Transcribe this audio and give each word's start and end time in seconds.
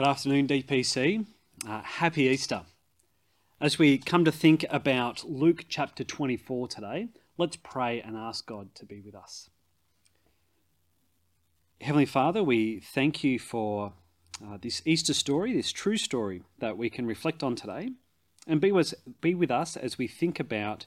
Good 0.00 0.08
afternoon, 0.08 0.48
DPC. 0.48 1.26
Uh, 1.68 1.82
happy 1.82 2.22
Easter. 2.22 2.62
As 3.60 3.78
we 3.78 3.98
come 3.98 4.24
to 4.24 4.32
think 4.32 4.64
about 4.70 5.24
Luke 5.28 5.66
chapter 5.68 6.04
24 6.04 6.68
today, 6.68 7.08
let's 7.36 7.56
pray 7.56 8.00
and 8.00 8.16
ask 8.16 8.46
God 8.46 8.74
to 8.76 8.86
be 8.86 9.02
with 9.02 9.14
us. 9.14 9.50
Heavenly 11.82 12.06
Father, 12.06 12.42
we 12.42 12.80
thank 12.80 13.22
you 13.22 13.38
for 13.38 13.92
uh, 14.42 14.56
this 14.62 14.80
Easter 14.86 15.12
story, 15.12 15.52
this 15.52 15.70
true 15.70 15.98
story 15.98 16.44
that 16.60 16.78
we 16.78 16.88
can 16.88 17.04
reflect 17.04 17.42
on 17.42 17.54
today, 17.54 17.90
and 18.46 18.58
be 18.58 18.72
with, 18.72 18.94
be 19.20 19.34
with 19.34 19.50
us 19.50 19.76
as 19.76 19.98
we 19.98 20.08
think 20.08 20.40
about 20.40 20.86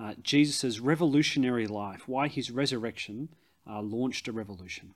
uh, 0.00 0.14
Jesus' 0.22 0.80
revolutionary 0.80 1.66
life, 1.66 2.08
why 2.08 2.28
his 2.28 2.50
resurrection 2.50 3.28
uh, 3.70 3.82
launched 3.82 4.26
a 4.26 4.32
revolution. 4.32 4.94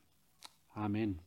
Amen. 0.75 1.21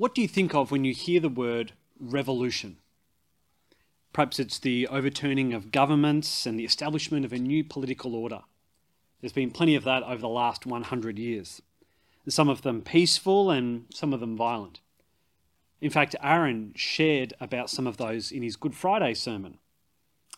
What 0.00 0.14
do 0.14 0.22
you 0.22 0.28
think 0.28 0.54
of 0.54 0.70
when 0.70 0.82
you 0.82 0.94
hear 0.94 1.20
the 1.20 1.28
word 1.28 1.72
revolution? 2.00 2.78
Perhaps 4.14 4.38
it's 4.38 4.58
the 4.58 4.86
overturning 4.86 5.52
of 5.52 5.70
governments 5.70 6.46
and 6.46 6.58
the 6.58 6.64
establishment 6.64 7.26
of 7.26 7.34
a 7.34 7.38
new 7.38 7.62
political 7.62 8.14
order. 8.14 8.40
There's 9.20 9.34
been 9.34 9.50
plenty 9.50 9.74
of 9.74 9.84
that 9.84 10.02
over 10.04 10.22
the 10.22 10.26
last 10.26 10.64
100 10.64 11.18
years. 11.18 11.60
Some 12.26 12.48
of 12.48 12.62
them 12.62 12.80
peaceful 12.80 13.50
and 13.50 13.84
some 13.92 14.14
of 14.14 14.20
them 14.20 14.38
violent. 14.38 14.80
In 15.82 15.90
fact, 15.90 16.16
Aaron 16.22 16.72
shared 16.74 17.34
about 17.38 17.68
some 17.68 17.86
of 17.86 17.98
those 17.98 18.32
in 18.32 18.42
his 18.42 18.56
Good 18.56 18.74
Friday 18.74 19.12
sermon, 19.12 19.58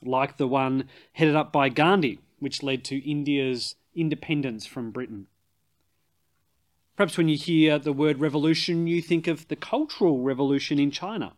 like 0.02 0.38
the 0.38 0.48
one 0.48 0.88
headed 1.12 1.36
up 1.36 1.52
by 1.52 1.68
Gandhi, 1.68 2.18
which 2.40 2.64
led 2.64 2.82
to 2.86 3.08
India's 3.08 3.76
independence 3.94 4.66
from 4.66 4.90
Britain. 4.90 5.28
Perhaps 6.96 7.16
when 7.16 7.28
you 7.28 7.38
hear 7.38 7.78
the 7.78 7.92
word 7.92 8.20
revolution, 8.20 8.86
you 8.86 9.00
think 9.00 9.26
of 9.26 9.48
the 9.48 9.56
Cultural 9.56 10.20
Revolution 10.20 10.78
in 10.78 10.90
China. 10.90 11.32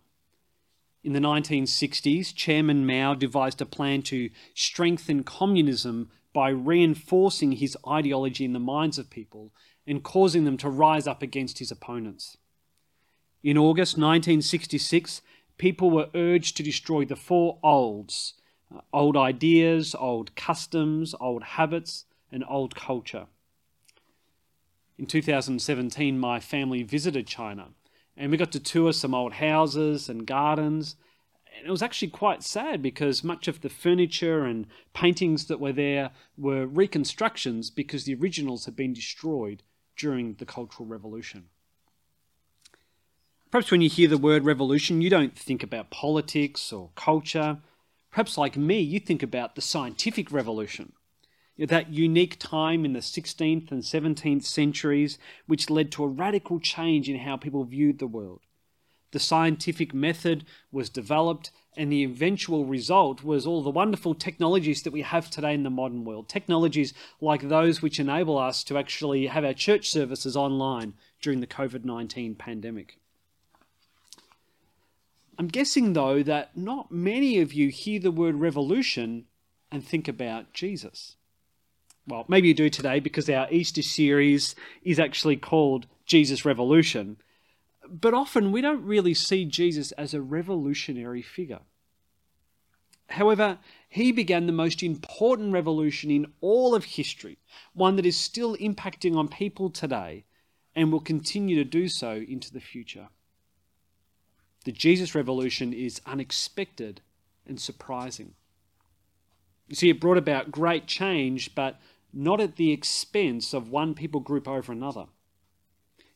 In 1.05 1.13
the 1.13 1.21
1960s, 1.21 2.35
Chairman 2.35 2.85
Mao 2.85 3.15
devised 3.15 3.61
a 3.61 3.67
plan 3.67 4.03
to 4.03 4.31
strengthen 4.55 5.23
communism 5.23 6.11
by 6.33 6.49
reinforcing 6.49 7.53
his 7.53 7.77
ideology 7.87 8.45
in 8.45 8.53
the 8.53 8.59
minds 8.59 8.99
of 8.99 9.11
people 9.11 9.53
and 9.87 10.03
causing 10.03 10.45
them 10.45 10.57
to 10.57 10.69
rise 10.69 11.07
up 11.07 11.23
against 11.23 11.61
his 11.61 11.71
opponents. 11.71 12.37
In 13.45 13.57
August 13.57 13.97
1966, 13.99 15.23
people 15.57 15.91
were 15.91 16.09
urged 16.15 16.57
to 16.57 16.63
destroy 16.63 17.05
the 17.05 17.17
four 17.17 17.59
olds 17.63 18.35
uh, 18.75 18.81
old 18.93 19.17
ideas, 19.17 19.95
old 19.95 20.35
customs, 20.35 21.15
old 21.21 21.43
habits, 21.43 22.07
and 22.33 22.43
old 22.49 22.75
culture. 22.75 23.27
In 24.99 25.07
2017, 25.07 26.19
my 26.19 26.39
family 26.39 26.83
visited 26.83 27.27
China 27.27 27.71
and 28.17 28.31
we 28.31 28.37
got 28.37 28.53
to 28.53 28.61
tour 28.61 28.93
some 28.93 29.15
old 29.15 29.35
houses 29.35 30.09
and 30.09 30.27
gardens. 30.27 30.97
And 31.57 31.67
it 31.67 31.71
was 31.71 31.83
actually 31.83 32.09
quite 32.09 32.43
sad 32.43 32.83
because 32.83 33.25
much 33.25 33.49
of 33.49 33.61
the 33.61 33.69
furniture 33.69 34.45
and 34.45 34.67
paintings 34.93 35.47
that 35.47 35.61
were 35.61 35.73
there 35.73 36.11
were 36.37 36.67
reconstructions 36.67 37.71
because 37.71 38.05
the 38.05 38.15
originals 38.15 38.65
had 38.67 38.77
been 38.77 38.93
destroyed 38.93 39.63
during 39.97 40.35
the 40.35 40.47
Cultural 40.47 40.87
Revolution. 40.89 41.47
Perhaps 43.51 43.71
when 43.71 43.81
you 43.81 43.89
hear 43.89 44.09
the 44.09 44.19
word 44.19 44.45
revolution, 44.45 45.01
you 45.01 45.11
don't 45.11 45.39
think 45.39 45.63
about 45.63 45.91
politics 45.91 46.73
or 46.73 46.91
culture. 46.97 47.59
Perhaps, 48.11 48.37
like 48.37 48.57
me, 48.57 48.81
you 48.81 48.99
think 48.99 49.23
about 49.23 49.55
the 49.55 49.61
scientific 49.61 50.33
revolution 50.33 50.93
that 51.59 51.93
unique 51.93 52.39
time 52.39 52.85
in 52.85 52.93
the 52.93 53.01
16th 53.01 53.71
and 53.71 53.83
17th 53.83 54.45
centuries, 54.45 55.19
which 55.47 55.71
led 55.71 55.93
to 55.93 56.05
a 56.05 56.09
radical 56.09 56.59
change 56.59 57.09
in 57.09 57.21
how 57.21 57.37
people 57.37 57.65
viewed 57.65 57.99
the 57.99 58.07
world. 58.07 58.41
The 59.13 59.21
scientific 59.21 59.95
method 59.95 60.45
was 60.73 60.91
developed, 60.91 61.53
and 61.77 61.93
the 61.93 62.03
eventual 62.03 62.65
result 62.65 63.23
was 63.23 63.47
all 63.47 63.63
the 63.63 63.71
wonderful 63.71 64.15
technologies 64.15 64.83
that 64.83 64.93
we 64.93 65.03
have 65.03 65.31
today 65.31 65.55
in 65.55 65.63
the 65.63 65.71
modern 65.71 66.05
world. 66.05 66.29
Technologies 66.29 66.93
like 67.21 67.43
those 67.43 67.81
which 67.81 68.01
enable 68.01 68.37
us 68.37 68.65
to 68.65 68.77
actually 68.77 69.29
have 69.29 69.45
our 69.45 69.55
church 69.55 69.89
services 69.89 70.37
online 70.37 70.95
during 71.21 71.41
the 71.41 71.47
COVID 71.47 71.85
19 71.85 72.35
pandemic. 72.35 72.99
I'm 75.39 75.49
guessing, 75.49 75.93
though, 75.93 76.23
that 76.25 76.57
not 76.57 76.91
many 76.91 77.39
of 77.39 77.53
you 77.53 77.69
hear 77.69 78.01
the 78.01 78.11
word 78.11 78.37
revolution 78.37 79.27
and 79.71 79.85
think 79.85 80.09
about 80.09 80.53
Jesus 80.53 81.17
well, 82.07 82.25
maybe 82.29 82.49
you 82.49 82.55
do 82.55 82.69
today 82.69 83.01
because 83.01 83.29
our 83.31 83.51
Easter 83.51 83.83
series 83.83 84.55
is 84.83 84.99
actually 84.99 85.37
called 85.37 85.87
Jesus 86.05 86.45
Revolution. 86.45 87.17
But 87.89 88.15
often 88.15 88.53
we 88.53 88.61
don't 88.61 88.85
really 88.85 89.15
see 89.15 89.45
Jesus 89.45 89.93
as 89.93 90.13
a 90.13 90.21
revolutionary 90.21 91.23
figure. 91.23 91.61
However, 93.09 93.59
he 93.89 94.13
began 94.13 94.47
the 94.47 94.53
most 94.53 94.83
important 94.83 95.53
revolution 95.53 96.11
in 96.11 96.33
all 96.41 96.75
of 96.75 96.85
history, 96.85 97.39
one 97.75 97.97
that 97.97 98.07
is 98.07 98.19
still 98.19 98.57
impacting 98.57 99.17
on 99.17 99.29
people 99.29 99.71
today 99.71 100.25
and 100.75 100.91
will 100.91 101.01
continue 101.01 101.57
to 101.57 101.65
do 101.65 101.89
so 101.89 102.13
into 102.13 102.53
the 102.53 102.61
future. 102.61 103.09
The 104.65 104.73
Jesus 104.73 105.15
Revolution 105.15 105.73
is 105.73 106.01
unexpected 106.07 107.03
and 107.47 107.61
surprising. 107.61 108.35
You 109.69 109.77
see, 109.77 109.91
it 109.91 110.01
brought 110.01 110.19
about 110.19 110.51
great 110.51 110.87
change, 110.87 111.55
but 111.55 111.79
not 112.15 112.41
at 112.41 112.57
the 112.57 112.73
expense 112.73 113.53
of 113.53 113.71
one 113.71 113.95
people 113.95 114.21
group 114.21 114.47
over 114.47 114.73
another. 114.73 115.07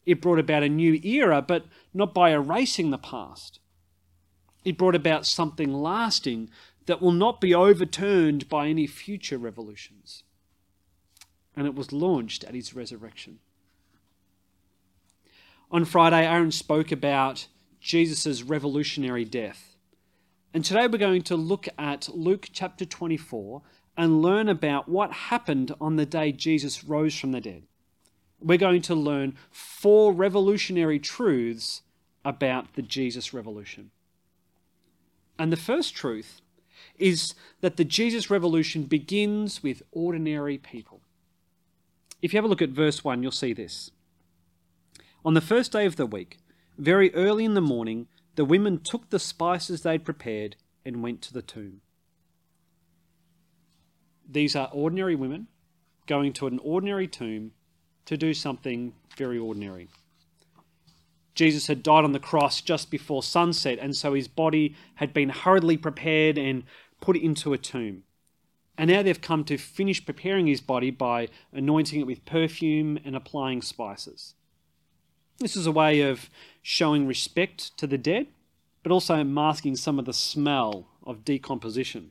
It 0.06 0.22
brought 0.22 0.38
about 0.38 0.62
a 0.62 0.68
new 0.68 1.00
era, 1.02 1.42
but 1.42 1.66
not 1.92 2.14
by 2.14 2.30
erasing 2.30 2.90
the 2.90 2.98
past. 2.98 3.60
It 4.64 4.78
brought 4.78 4.94
about 4.94 5.26
something 5.26 5.72
lasting 5.72 6.50
that 6.86 7.02
will 7.02 7.12
not 7.12 7.40
be 7.40 7.54
overturned 7.54 8.48
by 8.48 8.68
any 8.68 8.86
future 8.86 9.36
revolutions. 9.36 10.24
And 11.54 11.66
it 11.66 11.74
was 11.74 11.92
launched 11.92 12.44
at 12.44 12.54
his 12.54 12.74
resurrection. 12.74 13.40
On 15.70 15.84
Friday, 15.84 16.24
Aaron 16.24 16.52
spoke 16.52 16.90
about 16.90 17.46
Jesus' 17.80 18.42
revolutionary 18.42 19.26
death. 19.26 19.76
And 20.54 20.64
today 20.64 20.86
we're 20.86 20.96
going 20.96 21.22
to 21.22 21.36
look 21.36 21.68
at 21.78 22.08
Luke 22.08 22.48
chapter 22.52 22.86
24 22.86 23.60
and 23.98 24.22
learn 24.22 24.48
about 24.48 24.88
what 24.88 25.12
happened 25.12 25.74
on 25.80 25.96
the 25.96 26.06
day 26.06 26.30
Jesus 26.30 26.84
rose 26.84 27.18
from 27.18 27.32
the 27.32 27.40
dead. 27.40 27.64
We're 28.40 28.56
going 28.56 28.82
to 28.82 28.94
learn 28.94 29.34
four 29.50 30.12
revolutionary 30.12 31.00
truths 31.00 31.82
about 32.24 32.74
the 32.74 32.82
Jesus 32.82 33.34
revolution. 33.34 33.90
And 35.36 35.52
the 35.52 35.56
first 35.56 35.96
truth 35.96 36.40
is 36.96 37.34
that 37.60 37.76
the 37.76 37.84
Jesus 37.84 38.30
revolution 38.30 38.84
begins 38.84 39.64
with 39.64 39.82
ordinary 39.90 40.58
people. 40.58 41.00
If 42.22 42.32
you 42.32 42.36
have 42.36 42.44
a 42.44 42.48
look 42.48 42.62
at 42.62 42.70
verse 42.70 43.02
1, 43.02 43.22
you'll 43.22 43.32
see 43.32 43.52
this. 43.52 43.90
On 45.24 45.34
the 45.34 45.40
first 45.40 45.72
day 45.72 45.86
of 45.86 45.96
the 45.96 46.06
week, 46.06 46.38
very 46.76 47.12
early 47.14 47.44
in 47.44 47.54
the 47.54 47.60
morning, 47.60 48.06
the 48.36 48.44
women 48.44 48.78
took 48.78 49.10
the 49.10 49.18
spices 49.18 49.82
they'd 49.82 50.04
prepared 50.04 50.54
and 50.84 51.02
went 51.02 51.20
to 51.22 51.32
the 51.32 51.42
tomb. 51.42 51.80
These 54.28 54.54
are 54.54 54.68
ordinary 54.72 55.14
women 55.14 55.48
going 56.06 56.32
to 56.34 56.46
an 56.46 56.58
ordinary 56.62 57.06
tomb 57.06 57.52
to 58.04 58.16
do 58.16 58.34
something 58.34 58.94
very 59.16 59.38
ordinary. 59.38 59.88
Jesus 61.34 61.68
had 61.68 61.82
died 61.82 62.04
on 62.04 62.12
the 62.12 62.18
cross 62.18 62.60
just 62.60 62.90
before 62.90 63.22
sunset, 63.22 63.78
and 63.80 63.94
so 63.94 64.14
his 64.14 64.26
body 64.26 64.74
had 64.96 65.14
been 65.14 65.28
hurriedly 65.28 65.76
prepared 65.76 66.36
and 66.36 66.64
put 67.00 67.16
into 67.16 67.52
a 67.52 67.58
tomb. 67.58 68.02
And 68.76 68.90
now 68.90 69.02
they've 69.02 69.20
come 69.20 69.44
to 69.44 69.56
finish 69.56 70.04
preparing 70.04 70.46
his 70.46 70.60
body 70.60 70.90
by 70.90 71.28
anointing 71.52 72.00
it 72.00 72.06
with 72.06 72.24
perfume 72.24 72.98
and 73.04 73.14
applying 73.14 73.62
spices. 73.62 74.34
This 75.38 75.54
is 75.54 75.66
a 75.66 75.72
way 75.72 76.00
of 76.00 76.28
showing 76.62 77.06
respect 77.06 77.76
to 77.78 77.86
the 77.86 77.98
dead, 77.98 78.26
but 78.82 78.90
also 78.90 79.22
masking 79.22 79.76
some 79.76 79.98
of 79.98 80.04
the 80.04 80.12
smell 80.12 80.88
of 81.04 81.24
decomposition. 81.24 82.10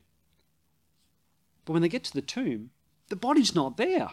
But 1.68 1.74
when 1.74 1.82
they 1.82 1.90
get 1.90 2.04
to 2.04 2.14
the 2.14 2.22
tomb, 2.22 2.70
the 3.10 3.14
body's 3.14 3.54
not 3.54 3.76
there. 3.76 4.08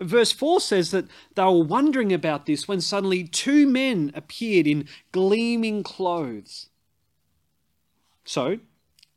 Verse 0.00 0.32
4 0.32 0.58
says 0.58 0.90
that 0.90 1.04
they 1.34 1.42
were 1.42 1.62
wondering 1.62 2.14
about 2.14 2.46
this 2.46 2.66
when 2.66 2.80
suddenly 2.80 3.24
two 3.24 3.66
men 3.66 4.10
appeared 4.14 4.66
in 4.66 4.88
gleaming 5.12 5.82
clothes. 5.82 6.70
So, 8.24 8.60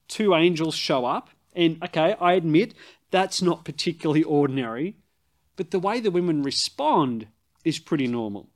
two 0.09 0.35
angels 0.35 0.75
show 0.75 1.05
up, 1.05 1.29
and 1.55 1.81
okay, 1.81 2.17
I 2.19 2.33
admit 2.33 2.73
that's 3.09 3.41
not 3.41 3.63
particularly 3.63 4.23
ordinary, 4.23 4.97
but 5.55 5.71
the 5.71 5.79
way 5.79 6.01
the 6.01 6.11
women 6.11 6.43
respond 6.43 7.27
is 7.63 7.79
pretty 7.79 8.05
normal. 8.05 8.49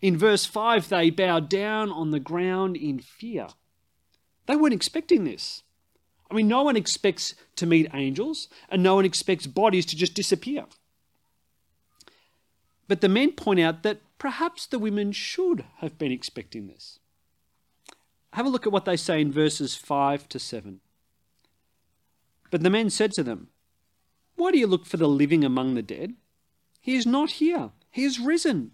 In 0.00 0.16
verse 0.16 0.46
5, 0.46 0.88
they 0.88 1.10
bow 1.10 1.40
down 1.40 1.90
on 1.90 2.12
the 2.12 2.20
ground 2.20 2.76
in 2.76 3.00
fear. 3.00 3.48
They 4.46 4.54
weren't 4.54 4.74
expecting 4.74 5.24
this. 5.24 5.64
I 6.32 6.34
mean, 6.34 6.48
no 6.48 6.62
one 6.62 6.76
expects 6.76 7.34
to 7.56 7.66
meet 7.66 7.90
angels, 7.92 8.48
and 8.70 8.82
no 8.82 8.94
one 8.94 9.04
expects 9.04 9.46
bodies 9.46 9.84
to 9.84 9.96
just 9.96 10.14
disappear. 10.14 10.64
But 12.88 13.02
the 13.02 13.08
men 13.10 13.32
point 13.32 13.60
out 13.60 13.82
that 13.82 14.00
perhaps 14.16 14.64
the 14.64 14.78
women 14.78 15.12
should 15.12 15.66
have 15.80 15.98
been 15.98 16.10
expecting 16.10 16.68
this. 16.68 17.00
Have 18.32 18.46
a 18.46 18.48
look 18.48 18.66
at 18.66 18.72
what 18.72 18.86
they 18.86 18.96
say 18.96 19.20
in 19.20 19.30
verses 19.30 19.76
5 19.76 20.26
to 20.30 20.38
7. 20.38 20.80
But 22.50 22.62
the 22.62 22.70
men 22.70 22.88
said 22.88 23.12
to 23.12 23.22
them, 23.22 23.48
Why 24.36 24.52
do 24.52 24.58
you 24.58 24.66
look 24.66 24.86
for 24.86 24.96
the 24.96 25.08
living 25.08 25.44
among 25.44 25.74
the 25.74 25.82
dead? 25.82 26.14
He 26.80 26.96
is 26.96 27.04
not 27.04 27.32
here, 27.32 27.72
he 27.90 28.04
is 28.04 28.18
risen. 28.18 28.70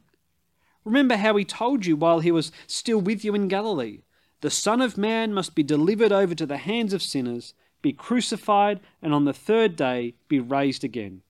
Remember 0.85 1.17
how 1.17 1.37
he 1.37 1.45
told 1.45 1.87
you 1.87 1.97
while 1.97 2.21
he 2.21 2.31
was 2.31 2.53
still 2.69 3.01
with 3.01 3.25
you 3.25 3.35
in 3.35 3.49
Galilee 3.49 4.03
the 4.41 4.51
Son 4.51 4.81
of 4.81 4.97
Man 4.97 5.35
must 5.35 5.55
be 5.55 5.63
delivered 5.63 6.13
over 6.13 6.35
to 6.35 6.47
the 6.47 6.59
hands 6.59 6.93
of 6.93 7.03
sinners, 7.03 7.55
be 7.83 7.93
crucified, 7.93 8.81
and 9.03 9.13
on 9.13 9.25
the 9.25 9.33
third 9.33 9.75
day 9.77 10.15
be 10.29 10.39
raised 10.39 10.85
again. 10.85 11.23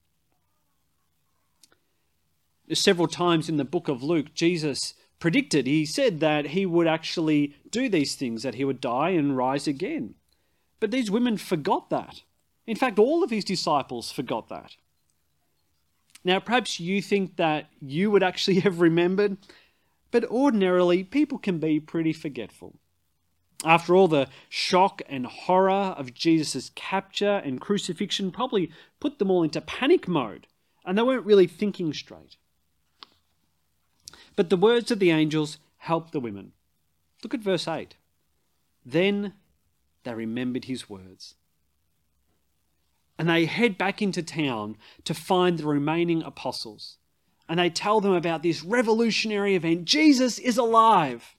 Several 2.72 3.08
times 3.08 3.48
in 3.48 3.56
the 3.56 3.64
book 3.64 3.88
of 3.88 4.02
Luke, 4.02 4.34
Jesus 4.34 4.94
predicted, 5.20 5.66
he 5.66 5.86
said 5.86 6.20
that 6.20 6.48
he 6.48 6.66
would 6.66 6.86
actually 6.86 7.54
do 7.70 7.88
these 7.88 8.14
things, 8.14 8.42
that 8.42 8.56
he 8.56 8.64
would 8.64 8.80
die 8.80 9.10
and 9.10 9.36
rise 9.36 9.66
again. 9.66 10.14
But 10.80 10.90
these 10.90 11.10
women 11.10 11.38
forgot 11.38 11.88
that. 11.90 12.22
In 12.66 12.76
fact, 12.76 12.98
all 12.98 13.24
of 13.24 13.30
his 13.30 13.44
disciples 13.44 14.12
forgot 14.12 14.48
that. 14.48 14.76
Now, 16.24 16.40
perhaps 16.40 16.78
you 16.78 17.00
think 17.00 17.36
that 17.36 17.70
you 17.80 18.10
would 18.10 18.22
actually 18.22 18.60
have 18.66 18.80
remembered, 18.80 19.38
but 20.10 20.24
ordinarily 20.26 21.04
people 21.04 21.38
can 21.38 21.58
be 21.58 21.80
pretty 21.80 22.12
forgetful. 22.12 22.74
After 23.64 23.96
all, 23.96 24.06
the 24.06 24.28
shock 24.48 25.02
and 25.08 25.26
horror 25.26 25.72
of 25.72 26.14
Jesus' 26.14 26.70
capture 26.74 27.42
and 27.44 27.60
crucifixion 27.60 28.30
probably 28.30 28.70
put 29.00 29.18
them 29.18 29.30
all 29.30 29.42
into 29.42 29.60
panic 29.60 30.06
mode, 30.06 30.46
and 30.84 30.96
they 30.96 31.02
weren't 31.02 31.26
really 31.26 31.48
thinking 31.48 31.92
straight. 31.92 32.36
But 34.36 34.50
the 34.50 34.56
words 34.56 34.92
of 34.92 35.00
the 35.00 35.10
angels 35.10 35.58
helped 35.78 36.12
the 36.12 36.20
women. 36.20 36.52
Look 37.24 37.34
at 37.34 37.40
verse 37.40 37.66
8. 37.66 37.96
Then 38.86 39.32
they 40.04 40.14
remembered 40.14 40.66
his 40.66 40.88
words. 40.88 41.34
And 43.18 43.28
they 43.28 43.46
head 43.46 43.76
back 43.76 44.00
into 44.00 44.22
town 44.22 44.76
to 45.04 45.12
find 45.12 45.58
the 45.58 45.66
remaining 45.66 46.22
apostles. 46.22 46.98
And 47.48 47.58
they 47.58 47.70
tell 47.70 48.00
them 48.00 48.12
about 48.12 48.44
this 48.44 48.62
revolutionary 48.62 49.56
event. 49.56 49.86
Jesus 49.86 50.38
is 50.38 50.56
alive. 50.56 51.34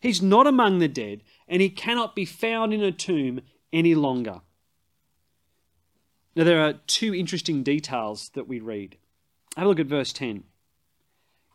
He's 0.00 0.20
not 0.20 0.46
among 0.46 0.78
the 0.78 0.88
dead, 0.88 1.22
and 1.48 1.62
he 1.62 1.70
cannot 1.70 2.14
be 2.14 2.24
found 2.24 2.74
in 2.74 2.82
a 2.82 2.92
tomb 2.92 3.40
any 3.72 3.94
longer. 3.94 4.40
Now, 6.34 6.44
there 6.44 6.60
are 6.60 6.74
two 6.86 7.14
interesting 7.14 7.62
details 7.62 8.30
that 8.34 8.46
we 8.46 8.60
read. 8.60 8.96
Have 9.56 9.66
a 9.66 9.68
look 9.68 9.80
at 9.80 9.86
verse 9.86 10.12
10. 10.12 10.44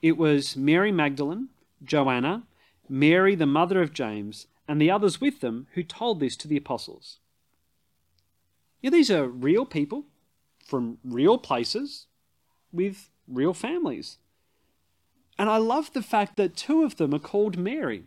It 0.01 0.17
was 0.17 0.57
Mary 0.57 0.91
Magdalene, 0.91 1.49
Joanna, 1.83 2.43
Mary, 2.89 3.35
the 3.35 3.45
mother 3.45 3.81
of 3.81 3.93
James, 3.93 4.47
and 4.67 4.81
the 4.81 4.89
others 4.89 5.21
with 5.21 5.41
them 5.41 5.67
who 5.73 5.83
told 5.83 6.19
this 6.19 6.35
to 6.37 6.47
the 6.47 6.57
apostles. 6.57 7.19
Yeah, 8.81 8.89
these 8.89 9.11
are 9.11 9.27
real 9.27 9.65
people 9.65 10.05
from 10.65 10.97
real 11.03 11.37
places 11.37 12.07
with 12.71 13.09
real 13.27 13.53
families. 13.53 14.17
And 15.37 15.49
I 15.49 15.57
love 15.57 15.93
the 15.93 16.01
fact 16.01 16.37
that 16.37 16.55
two 16.55 16.83
of 16.83 16.97
them 16.97 17.13
are 17.13 17.19
called 17.19 17.57
Mary. 17.57 18.05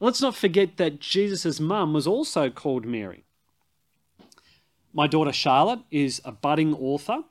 Let's 0.00 0.20
not 0.20 0.34
forget 0.34 0.76
that 0.76 1.00
Jesus' 1.00 1.60
mum 1.60 1.92
was 1.92 2.06
also 2.06 2.50
called 2.50 2.84
Mary. 2.84 3.24
My 4.92 5.06
daughter 5.06 5.32
Charlotte 5.32 5.80
is 5.90 6.20
a 6.24 6.32
budding 6.32 6.74
author, 6.74 7.24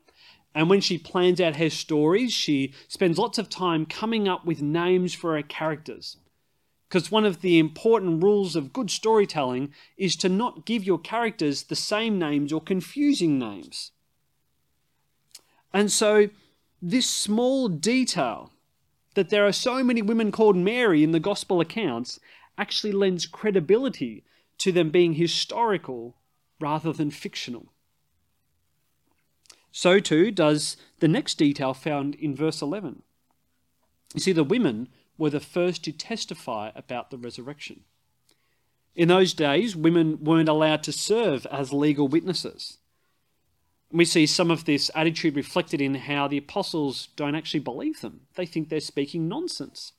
and 0.56 0.70
when 0.70 0.82
she 0.82 0.98
plans 0.98 1.42
out 1.42 1.56
her 1.56 1.70
stories, 1.70 2.32
she 2.32 2.74
spends 2.88 3.18
lots 3.18 3.38
of 3.38 3.50
time 3.50 3.86
coming 3.86 4.28
up 4.28 4.46
with 4.46 4.62
names 4.62 5.14
for 5.14 5.36
her 5.36 5.42
characters. 5.42 6.18
Because 6.88 7.10
one 7.10 7.26
of 7.26 7.42
the 7.42 7.58
important 7.58 8.22
rules 8.22 8.56
of 8.56 8.72
good 8.72 8.92
storytelling 8.92 9.74
is 9.98 10.16
to 10.18 10.30
not 10.30 10.66
give 10.66 10.84
your 10.84 11.00
characters 11.00 11.64
the 11.64 11.76
same 11.76 12.20
names 12.20 12.54
or 12.54 12.62
confusing 12.62 13.40
names. 13.40 13.92
And 15.74 15.92
so, 15.92 16.30
this 16.82 17.10
small 17.10 17.68
detail 17.68 18.52
that 19.16 19.30
there 19.30 19.48
are 19.48 19.54
so 19.54 19.84
many 19.84 20.02
women 20.02 20.32
called 20.32 20.56
Mary 20.56 21.04
in 21.04 21.12
the 21.12 21.20
gospel 21.20 21.62
accounts 21.62 22.20
actually 22.58 22.92
lends 22.92 23.26
credibility 23.26 24.24
to 24.60 24.72
them 24.72 24.90
being 24.90 25.14
historical 25.14 26.16
rather 26.60 26.94
than 26.94 27.12
fictional. 27.12 27.74
So 29.72 30.00
too 30.00 30.32
does 30.32 30.78
the 31.00 31.08
next 31.08 31.36
detail 31.36 31.74
found 31.74 32.16
in 32.16 32.36
verse 32.36 32.62
11. 32.62 33.02
You 34.14 34.20
see, 34.20 34.32
the 34.32 34.44
women 34.44 34.90
were 35.18 35.32
the 35.32 35.40
first 35.40 35.84
to 35.86 35.92
testify 35.92 36.72
about 36.76 37.10
the 37.10 37.18
resurrection. 37.18 37.82
In 38.96 39.08
those 39.08 39.34
days, 39.34 39.76
women 39.76 40.24
weren't 40.24 40.50
allowed 40.50 40.84
to 40.84 40.92
serve 40.92 41.48
as 41.48 41.74
legal 41.74 42.08
witnesses. 42.08 42.78
We 43.92 44.06
see 44.06 44.28
some 44.28 44.52
of 44.52 44.66
this 44.66 44.92
attitude 44.94 45.36
reflected 45.36 45.82
in 45.82 45.96
how 45.96 46.28
the 46.28 46.38
apostles 46.38 47.10
don't 47.16 47.36
actually 47.36 47.60
believe 47.62 48.02
them. 48.02 48.22
They 48.36 48.46
think 48.46 48.70
they're 48.70 48.80
speaking 48.80 49.28
nonsense. 49.28 49.94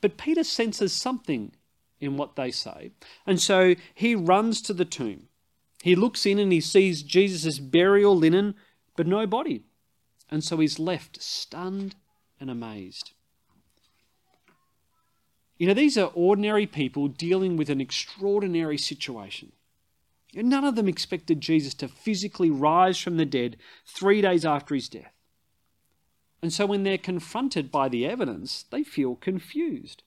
But 0.00 0.16
Peter 0.16 0.44
senses 0.44 0.92
something 0.92 1.52
in 2.00 2.16
what 2.16 2.36
they 2.36 2.50
say. 2.50 2.92
And 3.26 3.40
so 3.40 3.74
he 3.94 4.14
runs 4.14 4.62
to 4.62 4.72
the 4.72 4.84
tomb. 4.84 5.28
He 5.82 5.94
looks 5.94 6.26
in 6.26 6.38
and 6.38 6.52
he 6.52 6.60
sees 6.60 7.02
Jesus' 7.02 7.58
burial 7.58 8.16
linen, 8.16 8.54
but 8.96 9.06
no 9.06 9.26
body. 9.26 9.64
And 10.30 10.44
so 10.44 10.58
he's 10.58 10.78
left 10.78 11.22
stunned 11.22 11.94
and 12.38 12.50
amazed. 12.50 13.12
You 15.58 15.66
know, 15.66 15.74
these 15.74 15.98
are 15.98 16.10
ordinary 16.14 16.66
people 16.66 17.08
dealing 17.08 17.56
with 17.56 17.68
an 17.68 17.80
extraordinary 17.80 18.78
situation. 18.78 19.52
None 20.34 20.64
of 20.64 20.76
them 20.76 20.88
expected 20.88 21.40
Jesus 21.40 21.74
to 21.74 21.88
physically 21.88 22.50
rise 22.50 22.98
from 22.98 23.16
the 23.16 23.26
dead 23.26 23.56
three 23.84 24.22
days 24.22 24.44
after 24.44 24.74
his 24.74 24.88
death. 24.88 25.12
And 26.42 26.52
so 26.52 26.66
when 26.66 26.82
they're 26.84 26.98
confronted 26.98 27.70
by 27.70 27.88
the 27.88 28.06
evidence, 28.06 28.64
they 28.70 28.82
feel 28.82 29.14
confused. 29.16 30.02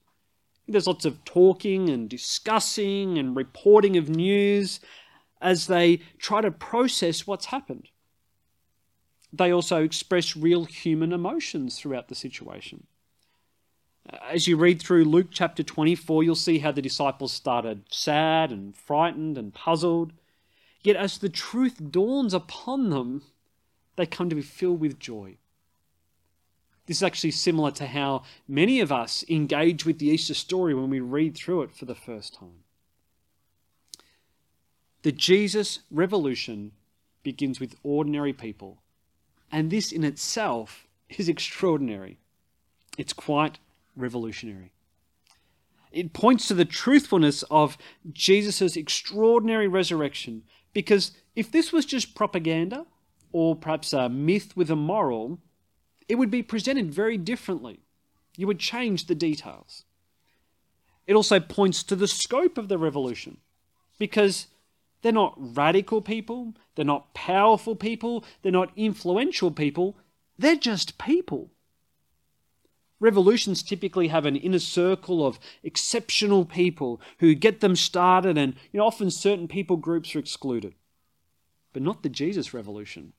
There's 0.66 0.86
lots 0.86 1.04
of 1.04 1.24
talking 1.24 1.88
and 1.90 2.08
discussing 2.08 3.18
and 3.18 3.36
reporting 3.36 3.96
of 3.96 4.08
news 4.08 4.80
as 5.40 5.66
they 5.66 6.00
try 6.18 6.40
to 6.40 6.50
process 6.50 7.26
what's 7.26 7.46
happened. 7.46 7.88
They 9.32 9.52
also 9.52 9.82
express 9.82 10.36
real 10.36 10.64
human 10.64 11.12
emotions 11.12 11.78
throughout 11.78 12.08
the 12.08 12.14
situation. 12.14 12.86
As 14.22 14.46
you 14.46 14.56
read 14.56 14.80
through 14.80 15.04
Luke 15.04 15.28
chapter 15.30 15.62
24, 15.62 16.22
you'll 16.22 16.34
see 16.34 16.58
how 16.58 16.72
the 16.72 16.82
disciples 16.82 17.32
started 17.32 17.84
sad 17.90 18.50
and 18.50 18.76
frightened 18.76 19.36
and 19.38 19.52
puzzled. 19.52 20.12
Yet 20.82 20.96
as 20.96 21.18
the 21.18 21.28
truth 21.28 21.90
dawns 21.90 22.34
upon 22.34 22.90
them, 22.90 23.22
they 23.96 24.06
come 24.06 24.28
to 24.28 24.36
be 24.36 24.42
filled 24.42 24.80
with 24.80 24.98
joy. 24.98 25.36
This 26.86 26.98
is 26.98 27.02
actually 27.02 27.30
similar 27.30 27.70
to 27.72 27.86
how 27.86 28.22
many 28.46 28.80
of 28.80 28.92
us 28.92 29.24
engage 29.28 29.86
with 29.86 29.98
the 29.98 30.08
Easter 30.08 30.34
story 30.34 30.74
when 30.74 30.90
we 30.90 31.00
read 31.00 31.34
through 31.34 31.62
it 31.62 31.74
for 31.74 31.86
the 31.86 31.94
first 31.94 32.34
time. 32.34 32.64
The 35.02 35.12
Jesus 35.12 35.80
revolution 35.90 36.72
begins 37.22 37.60
with 37.60 37.76
ordinary 37.82 38.32
people, 38.32 38.82
and 39.50 39.70
this 39.70 39.92
in 39.92 40.04
itself 40.04 40.86
is 41.08 41.28
extraordinary. 41.28 42.18
It's 42.98 43.12
quite 43.12 43.58
revolutionary. 43.96 44.72
It 45.90 46.12
points 46.12 46.48
to 46.48 46.54
the 46.54 46.64
truthfulness 46.64 47.44
of 47.50 47.78
Jesus' 48.12 48.76
extraordinary 48.76 49.68
resurrection, 49.68 50.42
because 50.72 51.12
if 51.36 51.50
this 51.50 51.72
was 51.72 51.86
just 51.86 52.14
propaganda, 52.14 52.86
or 53.32 53.56
perhaps 53.56 53.92
a 53.92 54.08
myth 54.08 54.56
with 54.56 54.70
a 54.70 54.76
moral, 54.76 55.38
it 56.08 56.16
would 56.16 56.30
be 56.30 56.42
presented 56.42 56.92
very 56.92 57.16
differently. 57.16 57.80
You 58.36 58.46
would 58.46 58.58
change 58.58 59.06
the 59.06 59.14
details. 59.14 59.84
It 61.06 61.14
also 61.14 61.40
points 61.40 61.82
to 61.84 61.96
the 61.96 62.08
scope 62.08 62.58
of 62.58 62.68
the 62.68 62.78
revolution 62.78 63.38
because 63.98 64.46
they're 65.02 65.12
not 65.12 65.34
radical 65.36 66.00
people, 66.00 66.54
they're 66.74 66.84
not 66.84 67.12
powerful 67.14 67.76
people, 67.76 68.24
they're 68.42 68.50
not 68.50 68.72
influential 68.74 69.50
people, 69.50 69.96
they're 70.38 70.56
just 70.56 70.98
people. 70.98 71.50
Revolutions 73.00 73.62
typically 73.62 74.08
have 74.08 74.24
an 74.24 74.36
inner 74.36 74.58
circle 74.58 75.26
of 75.26 75.38
exceptional 75.62 76.46
people 76.46 77.00
who 77.18 77.34
get 77.34 77.60
them 77.60 77.76
started, 77.76 78.38
and 78.38 78.54
you 78.72 78.78
know, 78.78 78.86
often 78.86 79.10
certain 79.10 79.46
people 79.46 79.76
groups 79.76 80.16
are 80.16 80.20
excluded. 80.20 80.74
But 81.74 81.82
not 81.82 82.02
the 82.02 82.08
Jesus 82.08 82.54
revolution. 82.54 83.12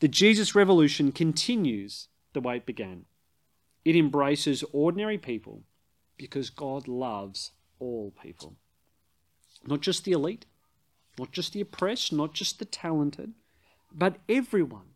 The 0.00 0.08
Jesus 0.08 0.54
Revolution 0.54 1.10
continues 1.10 2.08
the 2.32 2.40
way 2.40 2.56
it 2.56 2.66
began. 2.66 3.06
It 3.84 3.96
embraces 3.96 4.64
ordinary 4.72 5.18
people 5.18 5.62
because 6.16 6.50
God 6.50 6.86
loves 6.86 7.52
all 7.80 8.12
people. 8.22 8.56
Not 9.66 9.80
just 9.80 10.04
the 10.04 10.12
elite, 10.12 10.46
not 11.18 11.32
just 11.32 11.52
the 11.52 11.60
oppressed, 11.60 12.12
not 12.12 12.32
just 12.32 12.58
the 12.58 12.64
talented, 12.64 13.32
but 13.92 14.18
everyone. 14.28 14.94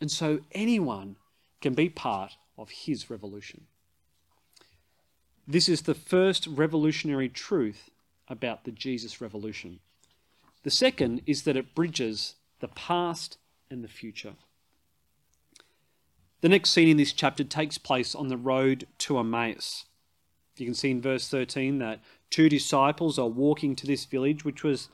And 0.00 0.10
so 0.10 0.40
anyone 0.52 1.16
can 1.60 1.74
be 1.74 1.88
part 1.88 2.32
of 2.58 2.70
his 2.70 3.10
revolution. 3.10 3.66
This 5.46 5.68
is 5.68 5.82
the 5.82 5.94
first 5.94 6.46
revolutionary 6.46 7.28
truth 7.28 7.90
about 8.28 8.64
the 8.64 8.72
Jesus 8.72 9.20
revolution. 9.20 9.80
The 10.62 10.70
second 10.70 11.22
is 11.26 11.42
that 11.42 11.56
it 11.56 11.74
bridges 11.74 12.36
the 12.60 12.68
past 12.68 13.38
and 13.72 13.82
the 13.82 13.88
future. 13.88 14.34
The 16.42 16.48
next 16.48 16.70
scene 16.70 16.88
in 16.88 16.96
this 16.96 17.12
chapter 17.12 17.44
takes 17.44 17.78
place 17.78 18.14
on 18.14 18.28
the 18.28 18.36
road 18.36 18.86
to 18.98 19.18
Emmaus. 19.18 19.86
You 20.56 20.66
can 20.66 20.74
see 20.74 20.90
in 20.90 21.00
verse 21.00 21.28
13 21.28 21.78
that 21.78 22.00
two 22.30 22.48
disciples 22.48 23.18
are 23.18 23.28
walking 23.28 23.74
to 23.76 23.86
this 23.86 24.04
village, 24.04 24.44
which 24.44 24.62
was 24.62 24.88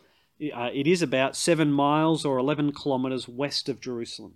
uh, 0.54 0.70
it 0.72 0.86
is 0.86 1.02
about 1.02 1.34
seven 1.34 1.72
miles 1.72 2.24
or 2.24 2.38
11 2.38 2.72
kilometers 2.72 3.26
west 3.26 3.68
of 3.68 3.80
Jerusalem. 3.80 4.34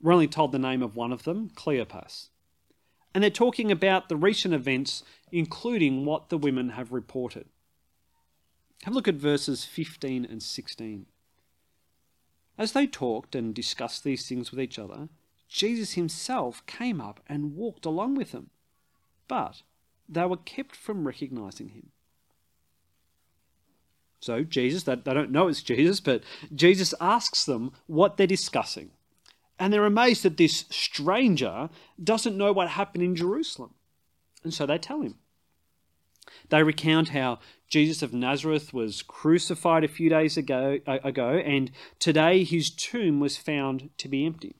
We're 0.00 0.12
only 0.12 0.28
told 0.28 0.52
the 0.52 0.58
name 0.58 0.82
of 0.82 0.94
one 0.94 1.12
of 1.12 1.24
them, 1.24 1.50
Cleopas. 1.54 2.28
And 3.12 3.22
they're 3.22 3.30
talking 3.30 3.72
about 3.72 4.08
the 4.08 4.16
recent 4.16 4.54
events, 4.54 5.02
including 5.32 6.04
what 6.04 6.28
the 6.28 6.38
women 6.38 6.70
have 6.70 6.92
reported. 6.92 7.46
Have 8.84 8.92
a 8.92 8.96
look 8.96 9.08
at 9.08 9.14
verses 9.14 9.64
15 9.64 10.24
and 10.24 10.42
16. 10.42 11.06
As 12.56 12.72
they 12.72 12.86
talked 12.86 13.34
and 13.34 13.54
discussed 13.54 14.04
these 14.04 14.28
things 14.28 14.50
with 14.50 14.60
each 14.60 14.78
other, 14.78 15.08
Jesus 15.48 15.92
himself 15.92 16.64
came 16.66 17.00
up 17.00 17.20
and 17.28 17.56
walked 17.56 17.84
along 17.84 18.14
with 18.14 18.32
them, 18.32 18.50
but 19.28 19.62
they 20.08 20.24
were 20.24 20.36
kept 20.36 20.76
from 20.76 21.06
recognizing 21.06 21.70
him. 21.70 21.90
So, 24.20 24.42
Jesus, 24.42 24.84
they 24.84 24.96
don't 24.96 25.30
know 25.30 25.48
it's 25.48 25.62
Jesus, 25.62 26.00
but 26.00 26.22
Jesus 26.54 26.94
asks 27.00 27.44
them 27.44 27.72
what 27.86 28.16
they're 28.16 28.26
discussing. 28.26 28.90
And 29.58 29.72
they're 29.72 29.84
amazed 29.84 30.22
that 30.22 30.36
this 30.38 30.64
stranger 30.70 31.68
doesn't 32.02 32.36
know 32.36 32.52
what 32.52 32.70
happened 32.70 33.04
in 33.04 33.14
Jerusalem. 33.14 33.74
And 34.42 34.52
so 34.52 34.66
they 34.66 34.78
tell 34.78 35.02
him. 35.02 35.16
They 36.48 36.62
recount 36.62 37.10
how 37.10 37.38
Jesus 37.74 38.04
of 38.04 38.14
Nazareth 38.14 38.72
was 38.72 39.02
crucified 39.02 39.82
a 39.82 39.88
few 39.88 40.08
days 40.08 40.36
ago, 40.36 40.78
ago, 40.86 41.30
and 41.30 41.72
today 41.98 42.44
his 42.44 42.70
tomb 42.70 43.18
was 43.18 43.36
found 43.36 43.90
to 43.98 44.06
be 44.06 44.24
empty. 44.24 44.54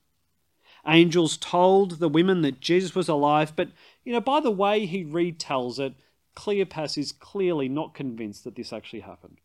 Angels 0.85 1.37
told 1.37 2.01
the 2.01 2.09
women 2.09 2.43
that 2.43 2.59
Jesus 2.59 2.97
was 2.97 3.09
alive, 3.09 3.53
but 3.55 3.69
you 4.03 4.13
know, 4.13 4.21
by 4.21 4.41
the 4.41 4.51
way 4.51 4.85
he 4.85 5.05
retells 5.05 5.79
it, 5.79 5.95
Cleopas 6.35 6.99
is 6.99 7.13
clearly 7.13 7.69
not 7.69 7.95
convinced 7.95 8.43
that 8.43 8.57
this 8.57 8.73
actually 8.73 9.03
happened. 9.03 9.39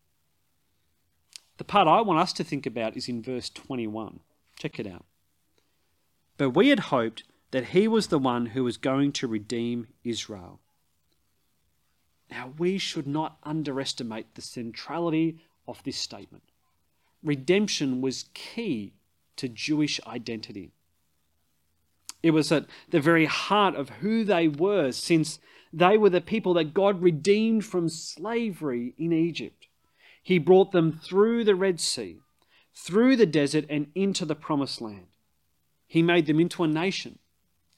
The 1.58 1.62
part 1.62 1.86
I 1.86 2.00
want 2.00 2.18
us 2.18 2.32
to 2.32 2.42
think 2.42 2.66
about 2.66 2.96
is 2.96 3.08
in 3.08 3.22
verse 3.22 3.50
21. 3.50 4.18
Check 4.58 4.80
it 4.80 4.86
out. 4.88 5.04
But 6.38 6.56
we 6.56 6.70
had 6.70 6.80
hoped 6.90 7.22
that 7.52 7.66
he 7.66 7.86
was 7.86 8.08
the 8.08 8.18
one 8.18 8.46
who 8.46 8.64
was 8.64 8.76
going 8.76 9.12
to 9.12 9.28
redeem 9.28 9.86
Israel. 10.02 10.58
Now, 12.30 12.52
we 12.58 12.78
should 12.78 13.06
not 13.06 13.38
underestimate 13.42 14.34
the 14.34 14.42
centrality 14.42 15.38
of 15.66 15.82
this 15.82 15.96
statement. 15.96 16.44
Redemption 17.22 18.00
was 18.00 18.26
key 18.34 18.94
to 19.36 19.48
Jewish 19.48 20.00
identity. 20.06 20.70
It 22.22 22.30
was 22.30 22.52
at 22.52 22.66
the 22.90 23.00
very 23.00 23.26
heart 23.26 23.74
of 23.74 23.88
who 23.88 24.24
they 24.24 24.46
were, 24.46 24.92
since 24.92 25.38
they 25.72 25.96
were 25.96 26.10
the 26.10 26.20
people 26.20 26.54
that 26.54 26.74
God 26.74 27.02
redeemed 27.02 27.64
from 27.64 27.88
slavery 27.88 28.94
in 28.98 29.12
Egypt. 29.12 29.66
He 30.22 30.38
brought 30.38 30.72
them 30.72 30.92
through 30.92 31.44
the 31.44 31.54
Red 31.54 31.80
Sea, 31.80 32.18
through 32.74 33.16
the 33.16 33.26
desert, 33.26 33.64
and 33.68 33.90
into 33.94 34.24
the 34.24 34.34
promised 34.34 34.80
land. 34.80 35.06
He 35.86 36.02
made 36.02 36.26
them 36.26 36.38
into 36.38 36.62
a 36.62 36.68
nation, 36.68 37.18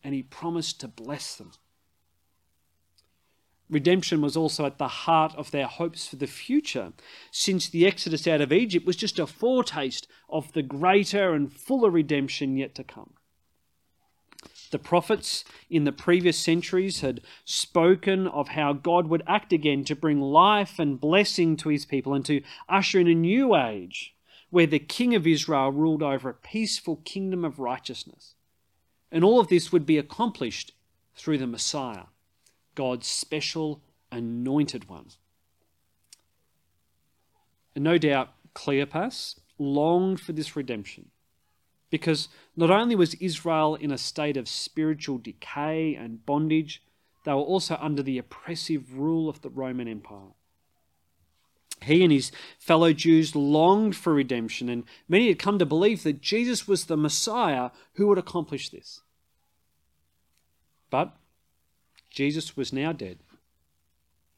and 0.02 0.14
he 0.14 0.22
promised 0.22 0.80
to 0.80 0.88
bless 0.88 1.36
them. 1.36 1.52
Redemption 3.70 4.20
was 4.20 4.36
also 4.36 4.66
at 4.66 4.78
the 4.78 4.88
heart 4.88 5.34
of 5.36 5.50
their 5.50 5.66
hopes 5.66 6.06
for 6.06 6.16
the 6.16 6.26
future, 6.26 6.92
since 7.30 7.68
the 7.68 7.86
exodus 7.86 8.26
out 8.26 8.40
of 8.40 8.52
Egypt 8.52 8.86
was 8.86 8.96
just 8.96 9.18
a 9.18 9.26
foretaste 9.26 10.06
of 10.28 10.52
the 10.52 10.62
greater 10.62 11.32
and 11.32 11.52
fuller 11.52 11.90
redemption 11.90 12.56
yet 12.56 12.74
to 12.74 12.84
come. 12.84 13.14
The 14.72 14.78
prophets 14.78 15.44
in 15.68 15.84
the 15.84 15.92
previous 15.92 16.38
centuries 16.38 17.00
had 17.00 17.20
spoken 17.44 18.26
of 18.26 18.48
how 18.48 18.72
God 18.72 19.06
would 19.06 19.22
act 19.26 19.52
again 19.52 19.84
to 19.84 19.94
bring 19.94 20.20
life 20.20 20.78
and 20.78 20.98
blessing 21.00 21.56
to 21.58 21.68
his 21.68 21.84
people 21.84 22.14
and 22.14 22.24
to 22.24 22.42
usher 22.68 22.98
in 22.98 23.06
a 23.06 23.14
new 23.14 23.54
age 23.54 24.14
where 24.48 24.66
the 24.66 24.78
king 24.78 25.14
of 25.14 25.26
Israel 25.26 25.70
ruled 25.72 26.02
over 26.02 26.28
a 26.28 26.34
peaceful 26.34 26.96
kingdom 27.04 27.44
of 27.44 27.58
righteousness. 27.58 28.34
And 29.10 29.24
all 29.24 29.40
of 29.40 29.48
this 29.48 29.72
would 29.72 29.86
be 29.86 29.98
accomplished 29.98 30.72
through 31.14 31.38
the 31.38 31.46
Messiah, 31.46 32.04
God's 32.74 33.06
special 33.06 33.80
anointed 34.10 34.88
one. 34.88 35.08
And 37.74 37.84
no 37.84 37.98
doubt 37.98 38.30
Cleopas 38.54 39.38
longed 39.58 40.20
for 40.20 40.32
this 40.32 40.56
redemption 40.56 41.10
because 41.90 42.28
not 42.56 42.70
only 42.70 42.94
was 42.94 43.14
Israel 43.14 43.74
in 43.74 43.92
a 43.92 43.98
state 43.98 44.36
of 44.36 44.48
spiritual 44.48 45.18
decay 45.18 45.94
and 45.94 46.24
bondage, 46.24 46.82
they 47.24 47.32
were 47.32 47.38
also 47.38 47.76
under 47.80 48.02
the 48.02 48.18
oppressive 48.18 48.98
rule 48.98 49.28
of 49.28 49.42
the 49.42 49.50
Roman 49.50 49.86
Empire. 49.86 50.32
He 51.82 52.02
and 52.02 52.12
his 52.12 52.32
fellow 52.58 52.92
Jews 52.92 53.34
longed 53.36 53.96
for 53.96 54.14
redemption, 54.14 54.68
and 54.68 54.84
many 55.08 55.28
had 55.28 55.38
come 55.38 55.58
to 55.58 55.66
believe 55.66 56.02
that 56.04 56.20
Jesus 56.20 56.66
was 56.66 56.86
the 56.86 56.96
Messiah 56.96 57.70
who 57.94 58.06
would 58.06 58.18
accomplish 58.18 58.70
this. 58.70 59.02
But 60.90 61.14
Jesus 62.12 62.56
was 62.56 62.72
now 62.72 62.92
dead, 62.92 63.18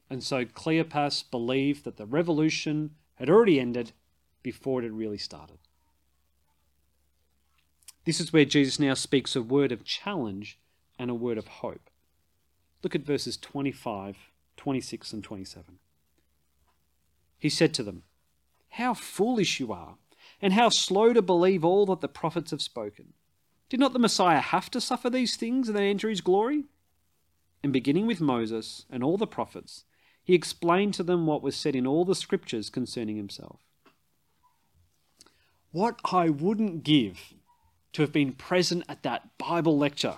and 0.09 0.23
so 0.23 0.45
Cleopas 0.45 1.29
believed 1.29 1.85
that 1.85 1.97
the 1.97 2.07
revolution 2.07 2.95
had 3.17 3.29
already 3.29 3.59
ended 3.59 3.93
before 4.43 4.81
it 4.81 4.85
had 4.85 4.93
really 4.93 5.19
started. 5.19 5.59
This 8.05 8.21
is 8.21 8.33
where 8.33 8.45
Jesus 8.45 8.79
now 8.79 8.95
speaks 8.95 9.35
a 9.35 9.43
word 9.43 9.73
of 9.73 9.85
challenge 9.85 10.59
and 10.99 11.11
a 11.11 11.15
word 11.15 11.37
of 11.37 11.49
hope. 11.49 11.91
Look 12.83 12.95
at 12.95 13.03
verses 13.03 13.37
25, 13.37 14.17
26, 14.57 15.13
and 15.13 15.25
27. 15.25 15.79
He 17.39 17.49
said 17.49 17.75
to 17.75 17.83
them, 17.83 18.05
How 18.71 18.95
foolish 18.95 19.59
you 19.59 19.73
are, 19.73 19.97
and 20.41 20.53
how 20.53 20.69
slow 20.69 21.13
to 21.13 21.23
believe 21.23 21.65
all 21.65 21.87
that 21.87 22.01
the 22.01 22.09
prophets 22.09 22.53
have 22.53 22.63
spoken. 22.63 23.15
Did 23.69 23.81
not 23.81 23.95
the 23.95 23.99
Messiah 23.99 24.41
have 24.41 24.71
to 24.71 24.81
suffer 24.81 25.11
these 25.11 25.37
things 25.37 25.69
and 25.69 25.77
then 25.77 25.85
enter 25.85 26.09
his 26.09 26.21
glory? 26.21 26.65
And 27.65 27.73
beginning 27.73 28.07
with 28.07 28.21
Moses 28.21 28.85
and 28.91 29.03
all 29.03 29.17
the 29.17 29.27
prophets, 29.27 29.85
he 30.23 30.35
explained 30.35 30.93
to 30.95 31.03
them 31.03 31.27
what 31.27 31.43
was 31.43 31.57
said 31.57 31.75
in 31.75 31.87
all 31.87 32.05
the 32.05 32.15
scriptures 32.15 32.69
concerning 32.69 33.17
himself. 33.17 33.61
What 35.73 35.99
I 36.13 36.29
wouldn't 36.29 36.85
give 36.85 37.33
to 37.95 38.03
have 38.03 38.13
been 38.13 38.33
present 38.33 38.85
at 38.87 39.03
that 39.05 39.39
Bible 39.39 39.79
lecture. 39.79 40.17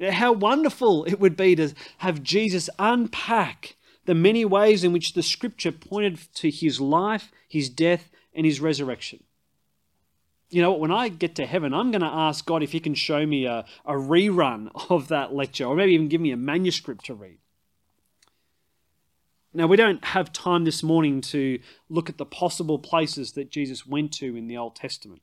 How 0.00 0.32
wonderful 0.32 1.04
it 1.04 1.20
would 1.20 1.36
be 1.36 1.54
to 1.54 1.74
have 1.98 2.24
Jesus 2.24 2.68
unpack 2.76 3.76
the 4.06 4.14
many 4.14 4.44
ways 4.44 4.82
in 4.82 4.92
which 4.92 5.12
the 5.12 5.22
scripture 5.22 5.70
pointed 5.70 6.18
to 6.34 6.50
his 6.50 6.80
life, 6.80 7.30
his 7.48 7.70
death, 7.70 8.10
and 8.34 8.44
his 8.44 8.60
resurrection. 8.60 9.22
You 10.50 10.62
know, 10.62 10.72
when 10.72 10.92
I 10.92 11.08
get 11.08 11.34
to 11.36 11.46
heaven, 11.46 11.74
I'm 11.74 11.90
going 11.90 12.02
to 12.02 12.06
ask 12.06 12.44
God 12.44 12.62
if 12.62 12.72
He 12.72 12.80
can 12.80 12.94
show 12.94 13.26
me 13.26 13.46
a, 13.46 13.64
a 13.84 13.92
rerun 13.94 14.70
of 14.90 15.08
that 15.08 15.34
lecture, 15.34 15.64
or 15.64 15.74
maybe 15.74 15.92
even 15.94 16.08
give 16.08 16.20
me 16.20 16.30
a 16.30 16.36
manuscript 16.36 17.06
to 17.06 17.14
read. 17.14 17.38
Now, 19.56 19.68
we 19.68 19.76
don't 19.76 20.04
have 20.04 20.32
time 20.32 20.64
this 20.64 20.82
morning 20.82 21.20
to 21.22 21.60
look 21.88 22.08
at 22.08 22.18
the 22.18 22.26
possible 22.26 22.78
places 22.78 23.32
that 23.32 23.50
Jesus 23.50 23.86
went 23.86 24.12
to 24.14 24.36
in 24.36 24.48
the 24.48 24.56
Old 24.56 24.74
Testament. 24.74 25.22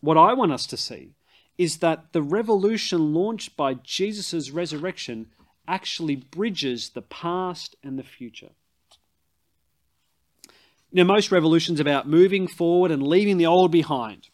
What 0.00 0.18
I 0.18 0.34
want 0.34 0.52
us 0.52 0.66
to 0.66 0.76
see 0.76 1.14
is 1.56 1.78
that 1.78 2.12
the 2.12 2.22
revolution 2.22 3.14
launched 3.14 3.56
by 3.56 3.74
Jesus' 3.74 4.50
resurrection 4.50 5.28
actually 5.66 6.16
bridges 6.16 6.90
the 6.90 7.02
past 7.02 7.76
and 7.82 7.98
the 7.98 8.02
future. 8.02 8.50
You 10.92 11.02
know, 11.02 11.12
most 11.12 11.32
revolutions 11.32 11.80
about 11.80 12.06
moving 12.06 12.46
forward 12.46 12.90
and 12.90 13.02
leaving 13.02 13.38
the 13.38 13.46
old 13.46 13.70
behind. 13.70 14.28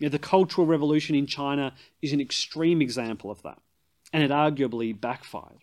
You 0.00 0.06
know, 0.06 0.10
the 0.10 0.18
Cultural 0.18 0.66
Revolution 0.66 1.14
in 1.14 1.26
China 1.26 1.74
is 2.02 2.12
an 2.12 2.20
extreme 2.20 2.82
example 2.82 3.30
of 3.30 3.40
that, 3.42 3.58
and 4.12 4.24
it 4.24 4.32
arguably 4.32 5.00
backfired. 5.00 5.62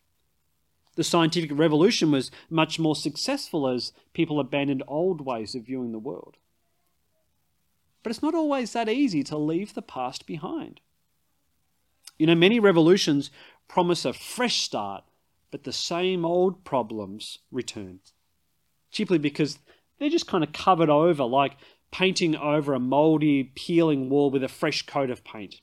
The 0.96 1.04
scientific 1.04 1.52
revolution 1.54 2.12
was 2.12 2.32
much 2.50 2.80
more 2.80 2.96
successful 2.96 3.68
as 3.68 3.92
people 4.14 4.40
abandoned 4.40 4.82
old 4.88 5.20
ways 5.22 5.56
of 5.56 5.66
viewing 5.66 5.92
the 5.92 6.00
world. 6.00 6.38
But 8.02 8.12
it's 8.12 8.24
not 8.24 8.34
always 8.34 8.72
that 8.72 8.88
easy 8.88 9.24
to 9.26 9.38
leave 9.38 9.74
the 9.74 9.82
past 9.82 10.26
behind. 10.26 10.80
You 12.18 12.28
know, 12.28 12.36
many 12.36 12.62
revolutions 12.62 13.30
promise 13.68 14.06
a 14.06 14.14
fresh 14.14 14.62
start, 14.62 15.04
but 15.52 15.66
the 15.66 15.74
same 15.74 16.24
old 16.26 16.64
problems 16.64 17.40
return. 17.52 18.00
Chiefly 18.90 19.18
because 19.18 19.60
they're 20.00 20.10
just 20.10 20.28
kind 20.28 20.44
of 20.44 20.54
covered 20.54 20.90
over, 20.90 21.24
like 21.24 21.58
painting 21.92 22.36
over 22.36 22.74
a 22.74 22.80
mouldy, 22.80 23.44
peeling 23.56 24.10
wall 24.10 24.32
with 24.32 24.44
a 24.44 24.48
fresh 24.48 24.86
coat 24.86 25.10
of 25.10 25.24
paint. 25.24 25.62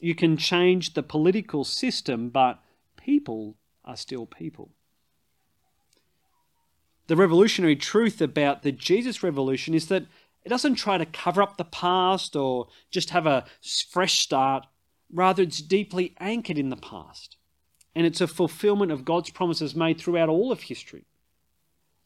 You 0.00 0.14
can 0.14 0.36
change 0.36 0.94
the 0.94 1.02
political 1.02 1.64
system, 1.64 2.28
but 2.28 2.62
people 2.96 3.56
are 3.84 3.96
still 3.96 4.26
people. 4.26 4.70
The 7.06 7.16
revolutionary 7.16 7.76
truth 7.76 8.20
about 8.20 8.62
the 8.62 8.72
Jesus 8.72 9.22
revolution 9.22 9.74
is 9.74 9.88
that 9.88 10.04
it 10.44 10.50
doesn't 10.50 10.76
try 10.76 10.98
to 10.98 11.06
cover 11.06 11.42
up 11.42 11.56
the 11.56 11.64
past 11.64 12.36
or 12.36 12.68
just 12.90 13.10
have 13.10 13.26
a 13.26 13.44
fresh 13.90 14.20
start. 14.20 14.66
Rather, 15.12 15.42
it's 15.42 15.60
deeply 15.60 16.14
anchored 16.20 16.58
in 16.58 16.68
the 16.68 16.76
past. 16.76 17.36
And 17.94 18.06
it's 18.06 18.20
a 18.20 18.26
fulfillment 18.26 18.92
of 18.92 19.04
God's 19.04 19.30
promises 19.30 19.74
made 19.74 19.98
throughout 19.98 20.28
all 20.28 20.52
of 20.52 20.62
history. 20.62 21.06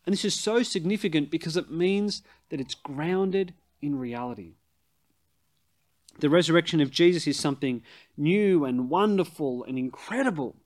And 0.05 0.13
this 0.13 0.25
is 0.25 0.35
so 0.35 0.63
significant 0.63 1.31
because 1.31 1.57
it 1.57 1.71
means 1.71 2.23
that 2.51 2.61
it's 2.61 2.75
grounded 2.75 3.55
in 3.81 3.99
reality. 3.99 4.55
The 6.19 6.31
resurrection 6.31 6.81
of 6.81 6.91
Jesus 6.91 7.27
is 7.27 7.39
something 7.39 7.83
new 8.17 8.65
and 8.65 8.91
wonderful 8.91 9.65
and 9.65 9.79
incredible, 9.79 10.57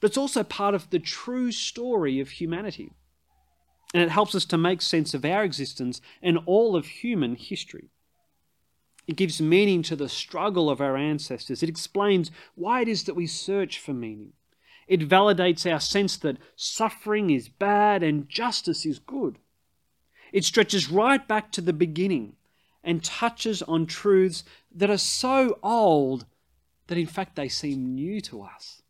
but 0.00 0.08
it's 0.08 0.18
also 0.18 0.42
part 0.42 0.74
of 0.74 0.90
the 0.90 0.98
true 0.98 1.52
story 1.52 2.20
of 2.20 2.30
humanity. 2.30 2.92
And 3.92 4.02
it 4.02 4.10
helps 4.10 4.34
us 4.34 4.44
to 4.46 4.58
make 4.58 4.82
sense 4.82 5.14
of 5.14 5.24
our 5.24 5.44
existence 5.44 6.00
and 6.20 6.38
all 6.46 6.74
of 6.74 6.86
human 6.86 7.36
history. 7.36 7.90
It 9.06 9.16
gives 9.16 9.40
meaning 9.40 9.82
to 9.84 9.96
the 9.96 10.08
struggle 10.08 10.68
of 10.68 10.80
our 10.80 10.96
ancestors. 10.96 11.62
It 11.62 11.68
explains 11.68 12.30
why 12.54 12.80
it 12.80 12.88
is 12.88 13.04
that 13.04 13.14
we 13.14 13.26
search 13.26 13.78
for 13.78 13.92
meaning. 13.92 14.32
It 14.86 15.08
validates 15.08 15.70
our 15.70 15.80
sense 15.80 16.16
that 16.18 16.38
suffering 16.56 17.30
is 17.30 17.48
bad 17.48 18.02
and 18.02 18.28
justice 18.28 18.84
is 18.84 18.98
good. 18.98 19.38
It 20.32 20.44
stretches 20.44 20.90
right 20.90 21.26
back 21.26 21.52
to 21.52 21.60
the 21.60 21.72
beginning 21.72 22.36
and 22.82 23.02
touches 23.02 23.62
on 23.62 23.86
truths 23.86 24.44
that 24.74 24.90
are 24.90 24.98
so 24.98 25.58
old 25.62 26.26
that 26.88 26.98
in 26.98 27.06
fact 27.06 27.36
they 27.36 27.48
seem 27.48 27.94
new 27.94 28.20
to 28.22 28.42
us. 28.42 28.82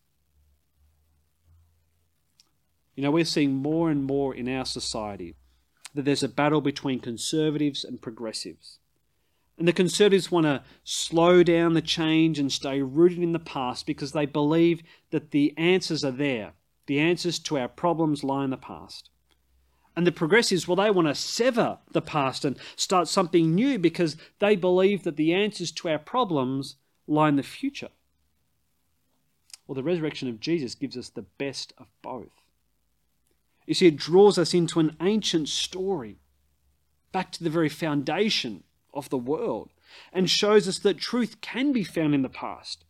You 2.97 3.03
know, 3.03 3.11
we're 3.11 3.25
seeing 3.25 3.55
more 3.55 3.91
and 3.91 4.05
more 4.05 4.35
in 4.35 4.49
our 4.49 4.65
society 4.65 5.35
that 5.95 6.05
there's 6.05 6.23
a 6.23 6.29
battle 6.29 6.61
between 6.61 7.01
conservatives 7.01 7.85
and 7.85 8.01
progressives. 8.03 8.79
And 9.57 9.69
the 9.69 9.73
Conservatives 9.73 10.31
want 10.31 10.47
to 10.47 10.63
slow 10.83 11.43
down 11.43 11.75
the 11.75 11.83
change 11.83 12.39
and 12.39 12.51
stay 12.51 12.83
rooted 12.83 13.21
in 13.21 13.33
the 13.33 13.39
past 13.39 13.87
because 13.87 14.13
they 14.13 14.27
believe 14.27 14.83
that 15.11 15.31
the 15.31 15.55
answers 15.57 16.05
are 16.05 16.11
there. 16.11 16.53
The 16.87 16.99
answers 16.99 17.39
to 17.41 17.59
our 17.59 17.69
problems 17.69 18.25
lie 18.25 18.45
in 18.45 18.51
the 18.51 18.57
past. 18.57 19.11
And 19.97 20.07
the 20.07 20.13
Progressives, 20.13 20.67
well, 20.67 20.77
they 20.77 20.91
want 20.91 21.07
to 21.07 21.15
sever 21.15 21.79
the 21.93 22.03
past 22.03 22.45
and 22.45 22.57
start 22.75 23.07
something 23.07 23.55
new 23.55 23.79
because 23.79 24.17
they 24.41 24.57
believe 24.57 25.05
that 25.05 25.17
the 25.17 25.33
answers 25.33 25.71
to 25.73 25.89
our 25.89 25.99
problems 25.99 26.77
lie 27.07 27.29
in 27.29 27.37
the 27.37 27.45
future. 27.45 27.91
Well, 29.67 29.77
the 29.77 29.85
resurrection 29.85 30.29
of 30.29 30.41
Jesus 30.41 30.75
gives 30.75 30.97
us 30.97 31.09
the 31.09 31.23
best 31.23 31.73
of 31.79 31.87
both. 32.03 32.43
You 33.67 33.75
see, 33.75 33.87
it 33.87 33.97
draws 33.97 34.37
us 34.37 34.53
into 34.53 34.81
an 34.81 34.97
ancient 35.01 35.49
story, 35.49 36.19
back 37.13 37.31
to 37.33 37.45
the 37.45 37.49
very 37.51 37.69
foundation 37.69 38.65
of 38.95 39.11
the 39.11 39.19
world 39.19 39.71
and 40.13 40.31
shows 40.31 40.67
us 40.67 40.79
that 40.79 40.99
truth 40.99 41.41
can 41.41 41.73
be 41.73 41.85
found 41.85 42.15
in 42.15 42.23
the 42.23 42.29
past. 42.29 42.85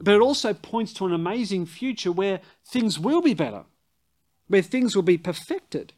But 0.00 0.14
it 0.14 0.20
also 0.20 0.54
points 0.54 0.92
to 0.94 1.06
an 1.06 1.12
amazing 1.12 1.66
future 1.66 2.12
where 2.12 2.40
things 2.64 2.98
will 2.98 3.20
be 3.20 3.34
better, 3.34 3.64
where 4.46 4.62
things 4.62 4.94
will 4.94 5.02
be 5.02 5.18
perfected. 5.18 5.92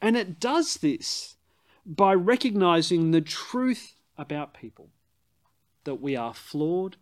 And 0.00 0.16
it 0.16 0.40
does 0.40 0.74
this 0.76 1.36
by 1.84 2.14
recognizing 2.14 3.10
the 3.10 3.20
truth 3.20 3.94
about 4.16 4.54
people 4.54 4.88
that 5.84 5.96
we 5.96 6.14
are 6.14 6.34
flawed 6.34 6.96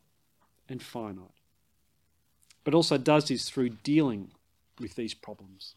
and 0.68 0.82
finite. 0.82 1.28
But 2.64 2.74
also 2.74 2.98
does 2.98 3.28
this 3.28 3.48
through 3.48 3.70
dealing 3.70 4.30
with 4.78 4.94
these 4.94 5.14
problems. 5.14 5.74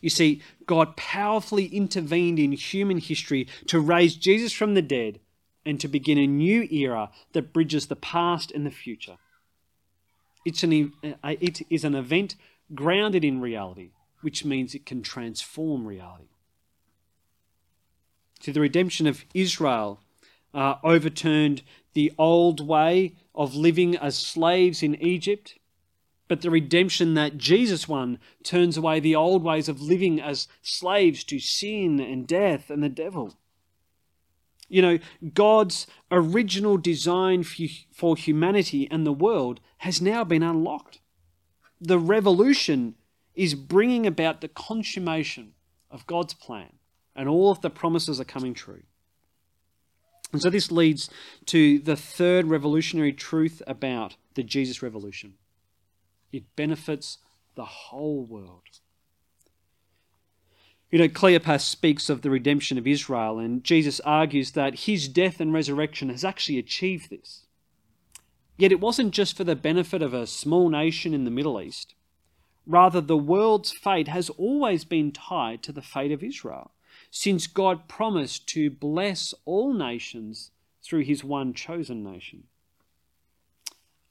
You 0.00 0.10
see, 0.10 0.42
God 0.66 0.96
powerfully 0.96 1.66
intervened 1.66 2.38
in 2.38 2.52
human 2.52 2.98
history 2.98 3.48
to 3.66 3.80
raise 3.80 4.14
Jesus 4.14 4.52
from 4.52 4.74
the 4.74 4.82
dead 4.82 5.20
and 5.64 5.80
to 5.80 5.88
begin 5.88 6.18
a 6.18 6.26
new 6.26 6.66
era 6.70 7.10
that 7.32 7.52
bridges 7.52 7.86
the 7.86 7.96
past 7.96 8.50
and 8.52 8.64
the 8.64 8.70
future. 8.70 9.18
It's 10.44 10.62
an, 10.62 10.92
it 11.02 11.62
is 11.68 11.84
an 11.84 11.94
event 11.94 12.36
grounded 12.74 13.24
in 13.24 13.40
reality, 13.40 13.90
which 14.20 14.44
means 14.44 14.74
it 14.74 14.86
can 14.86 15.02
transform 15.02 15.86
reality. 15.86 16.28
See, 18.40 18.52
the 18.52 18.60
redemption 18.60 19.06
of 19.06 19.24
Israel 19.34 20.00
uh, 20.54 20.76
overturned 20.84 21.62
the 21.92 22.12
old 22.16 22.66
way 22.66 23.14
of 23.34 23.54
living 23.54 23.96
as 23.96 24.16
slaves 24.16 24.82
in 24.82 24.94
Egypt 25.02 25.58
but 26.28 26.42
the 26.42 26.50
redemption 26.50 27.14
that 27.14 27.38
Jesus 27.38 27.88
won 27.88 28.18
turns 28.44 28.76
away 28.76 29.00
the 29.00 29.16
old 29.16 29.42
ways 29.42 29.68
of 29.68 29.80
living 29.80 30.20
as 30.20 30.46
slaves 30.62 31.24
to 31.24 31.38
sin 31.38 31.98
and 31.98 32.26
death 32.26 32.70
and 32.70 32.82
the 32.82 32.88
devil. 32.88 33.34
You 34.68 34.82
know, 34.82 34.98
God's 35.32 35.86
original 36.10 36.76
design 36.76 37.42
for 37.42 38.16
humanity 38.16 38.86
and 38.90 39.06
the 39.06 39.12
world 39.12 39.60
has 39.78 40.02
now 40.02 40.24
been 40.24 40.42
unlocked. 40.42 41.00
The 41.80 41.98
revolution 41.98 42.94
is 43.34 43.54
bringing 43.54 44.06
about 44.06 44.40
the 44.40 44.48
consummation 44.48 45.54
of 45.90 46.06
God's 46.06 46.34
plan, 46.34 46.74
and 47.16 47.28
all 47.28 47.50
of 47.50 47.62
the 47.62 47.70
promises 47.70 48.20
are 48.20 48.24
coming 48.24 48.52
true. 48.52 48.82
And 50.32 50.42
so 50.42 50.50
this 50.50 50.70
leads 50.70 51.08
to 51.46 51.78
the 51.78 51.96
third 51.96 52.46
revolutionary 52.46 53.14
truth 53.14 53.62
about 53.66 54.16
the 54.34 54.42
Jesus 54.42 54.82
revolution. 54.82 55.34
It 56.32 56.44
benefits 56.56 57.18
the 57.54 57.64
whole 57.64 58.24
world. 58.24 58.80
You 60.90 60.98
know, 60.98 61.08
Cleopas 61.08 61.60
speaks 61.60 62.08
of 62.08 62.22
the 62.22 62.30
redemption 62.30 62.78
of 62.78 62.86
Israel, 62.86 63.38
and 63.38 63.62
Jesus 63.62 64.00
argues 64.00 64.52
that 64.52 64.80
his 64.80 65.06
death 65.06 65.38
and 65.38 65.52
resurrection 65.52 66.08
has 66.08 66.24
actually 66.24 66.58
achieved 66.58 67.10
this. 67.10 67.44
Yet 68.56 68.72
it 68.72 68.80
wasn't 68.80 69.12
just 69.12 69.36
for 69.36 69.44
the 69.44 69.54
benefit 69.54 70.00
of 70.00 70.14
a 70.14 70.26
small 70.26 70.70
nation 70.70 71.12
in 71.12 71.24
the 71.24 71.30
Middle 71.30 71.60
East. 71.60 71.94
Rather, 72.66 73.00
the 73.00 73.18
world's 73.18 73.70
fate 73.70 74.08
has 74.08 74.30
always 74.30 74.84
been 74.84 75.12
tied 75.12 75.62
to 75.62 75.72
the 75.72 75.82
fate 75.82 76.10
of 76.10 76.22
Israel, 76.22 76.72
since 77.10 77.46
God 77.46 77.88
promised 77.88 78.46
to 78.48 78.70
bless 78.70 79.34
all 79.44 79.72
nations 79.72 80.50
through 80.82 81.04
his 81.04 81.22
one 81.22 81.52
chosen 81.52 82.02
nation. 82.02 82.44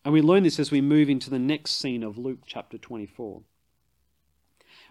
And 0.07 0.13
we 0.13 0.21
learn 0.21 0.43
this 0.43 0.57
as 0.57 0.71
we 0.71 0.79
move 0.79 1.09
into 1.09 1.29
the 1.29 1.37
next 1.37 1.71
scene 1.71 2.01
of 2.01 2.17
Luke 2.17 2.39
chapter 2.45 2.77
24. 2.77 3.41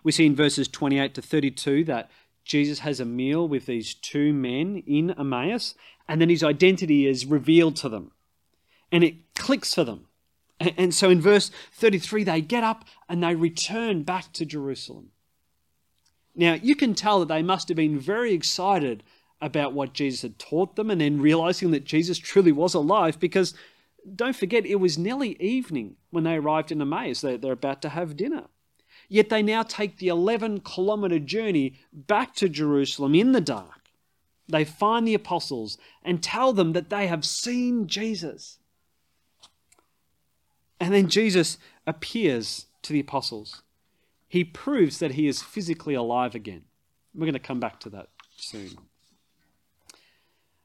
We 0.02 0.12
see 0.12 0.26
in 0.26 0.36
verses 0.36 0.68
28 0.68 1.14
to 1.14 1.22
32 1.22 1.84
that 1.84 2.10
Jesus 2.44 2.80
has 2.80 3.00
a 3.00 3.06
meal 3.06 3.48
with 3.48 3.64
these 3.64 3.94
two 3.94 4.34
men 4.34 4.82
in 4.86 5.12
Emmaus, 5.18 5.74
and 6.06 6.20
then 6.20 6.28
his 6.28 6.44
identity 6.44 7.06
is 7.06 7.24
revealed 7.24 7.76
to 7.76 7.88
them. 7.88 8.12
And 8.92 9.02
it 9.02 9.34
clicks 9.34 9.72
for 9.72 9.84
them. 9.84 10.08
And 10.60 10.94
so 10.94 11.08
in 11.08 11.22
verse 11.22 11.50
33, 11.72 12.24
they 12.24 12.42
get 12.42 12.62
up 12.62 12.84
and 13.08 13.22
they 13.22 13.34
return 13.34 14.02
back 14.02 14.34
to 14.34 14.44
Jerusalem. 14.44 15.12
Now, 16.34 16.52
you 16.52 16.76
can 16.76 16.94
tell 16.94 17.20
that 17.20 17.28
they 17.28 17.42
must 17.42 17.68
have 17.68 17.76
been 17.78 17.98
very 17.98 18.34
excited 18.34 19.02
about 19.40 19.72
what 19.72 19.94
Jesus 19.94 20.20
had 20.20 20.38
taught 20.38 20.76
them 20.76 20.90
and 20.90 21.00
then 21.00 21.22
realizing 21.22 21.70
that 21.70 21.86
Jesus 21.86 22.18
truly 22.18 22.52
was 22.52 22.74
alive 22.74 23.18
because 23.18 23.54
don't 24.14 24.36
forget, 24.36 24.66
it 24.66 24.76
was 24.76 24.98
nearly 24.98 25.36
evening 25.40 25.96
when 26.10 26.24
they 26.24 26.36
arrived 26.36 26.70
in 26.70 26.80
Emmaus. 26.80 27.20
They're, 27.20 27.38
they're 27.38 27.52
about 27.52 27.82
to 27.82 27.88
have 27.88 28.16
dinner. 28.16 28.44
Yet 29.08 29.28
they 29.28 29.42
now 29.42 29.62
take 29.62 29.98
the 29.98 30.08
11 30.08 30.60
kilometer 30.60 31.18
journey 31.18 31.74
back 31.92 32.34
to 32.36 32.48
Jerusalem 32.48 33.14
in 33.14 33.32
the 33.32 33.40
dark. 33.40 33.90
They 34.48 34.64
find 34.64 35.06
the 35.06 35.14
apostles 35.14 35.78
and 36.02 36.22
tell 36.22 36.52
them 36.52 36.72
that 36.72 36.90
they 36.90 37.06
have 37.06 37.24
seen 37.24 37.86
Jesus. 37.86 38.58
And 40.80 40.92
then 40.92 41.08
Jesus 41.08 41.58
appears 41.86 42.66
to 42.82 42.92
the 42.92 43.00
apostles. 43.00 43.62
He 44.28 44.44
proves 44.44 44.98
that 44.98 45.12
he 45.12 45.26
is 45.26 45.42
physically 45.42 45.94
alive 45.94 46.34
again. 46.34 46.62
We're 47.14 47.26
going 47.26 47.32
to 47.32 47.38
come 47.38 47.60
back 47.60 47.80
to 47.80 47.90
that 47.90 48.08
soon. 48.36 48.76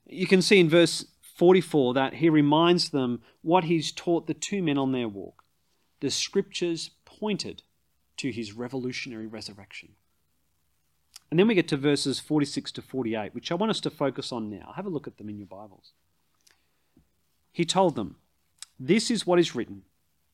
You 0.05 0.27
can 0.27 0.41
see 0.41 0.59
in 0.59 0.69
verse 0.69 1.05
44 1.41 1.95
that 1.95 2.13
he 2.13 2.29
reminds 2.29 2.89
them 2.89 3.19
what 3.41 3.63
he's 3.63 3.91
taught 3.91 4.27
the 4.27 4.33
two 4.35 4.61
men 4.61 4.77
on 4.77 4.91
their 4.91 5.07
walk. 5.07 5.43
The 5.99 6.11
scriptures 6.11 6.91
pointed 7.03 7.63
to 8.17 8.31
his 8.31 8.53
revolutionary 8.53 9.25
resurrection. 9.25 9.93
And 11.31 11.39
then 11.39 11.47
we 11.47 11.55
get 11.55 11.67
to 11.69 11.77
verses 11.77 12.19
46 12.19 12.71
to 12.73 12.83
48, 12.83 13.33
which 13.33 13.51
I 13.51 13.55
want 13.55 13.71
us 13.71 13.79
to 13.79 13.89
focus 13.89 14.31
on 14.31 14.51
now. 14.51 14.73
Have 14.75 14.85
a 14.85 14.89
look 14.89 15.07
at 15.07 15.17
them 15.17 15.29
in 15.29 15.39
your 15.39 15.47
Bibles. 15.47 15.93
He 17.51 17.65
told 17.65 17.95
them, 17.95 18.17
This 18.79 19.09
is 19.09 19.25
what 19.25 19.39
is 19.39 19.55
written 19.55 19.81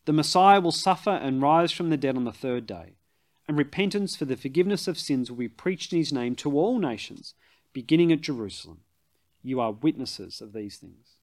The 0.04 0.12
Messiah 0.12 0.60
will 0.60 0.74
suffer 0.74 1.12
and 1.12 1.42
rise 1.42 1.72
from 1.72 1.90
the 1.90 1.96
dead 1.96 2.18
on 2.18 2.26
the 2.26 2.34
third 2.34 2.68
day, 2.68 2.98
and 3.48 3.58
repentance 3.58 4.18
for 4.18 4.26
the 4.26 4.36
forgiveness 4.36 4.90
of 4.90 5.00
sins 5.00 5.32
will 5.32 5.38
be 5.38 5.48
preached 5.48 5.94
in 5.94 6.00
his 6.00 6.12
name 6.12 6.36
to 6.36 6.60
all 6.60 6.80
nations, 6.80 7.34
beginning 7.72 8.12
at 8.12 8.20
Jerusalem. 8.20 8.82
You 9.48 9.62
are 9.62 9.72
witnesses 9.72 10.42
of 10.42 10.54
these 10.54 10.78
things. 10.78 11.18